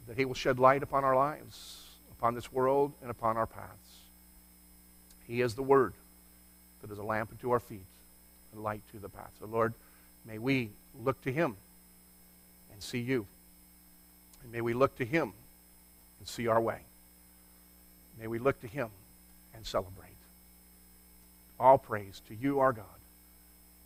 that 0.10 0.17
he 0.17 0.26
will 0.26 0.34
shed 0.34 0.60
light 0.60 0.84
upon 0.84 1.06
our 1.06 1.15
lives 1.15 1.78
upon 2.12 2.36
this 2.36 2.52
world 2.52 2.91
and 3.02 3.10
upon 3.10 3.38
our 3.38 3.47
paths. 3.47 4.00
He 5.30 5.39
is 5.39 5.56
the 5.56 5.63
Word 5.63 5.93
that 6.82 6.91
is 6.91 6.97
a 6.97 7.04
lamp 7.04 7.30
unto 7.32 7.52
our 7.52 7.62
feet 7.62 7.86
and 8.52 8.62
light 8.62 8.82
to 8.91 9.00
the 9.00 9.08
path. 9.08 9.32
So, 9.39 9.45
Lord, 9.45 9.74
may 10.26 10.39
we 10.39 10.71
look 11.06 11.21
to 11.21 11.32
Him 11.32 11.56
and 12.74 12.84
see 12.84 13.00
you. 13.00 13.26
And 14.43 14.52
may 14.52 14.60
we 14.60 14.74
look 14.74 14.97
to 14.97 15.06
Him 15.06 15.32
and 16.21 16.27
see 16.27 16.47
our 16.47 16.62
way. 16.62 16.77
May 18.19 18.27
we 18.27 18.38
look 18.38 18.62
to 18.62 18.67
Him 18.67 18.89
and 19.55 19.65
celebrate. 19.65 20.07
All 21.60 21.79
praise 21.79 22.21
to 22.27 22.36
you, 22.36 22.60
our 22.60 22.73
God, 22.73 22.86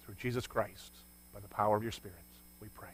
through 0.03 0.15
Jesus 0.15 0.45
Christ, 0.45 0.91
by 1.33 1.39
the 1.39 1.47
power 1.47 1.77
of 1.77 1.83
your 1.83 1.93
Spirit, 1.93 2.17
we 2.61 2.67
pray. 2.75 2.89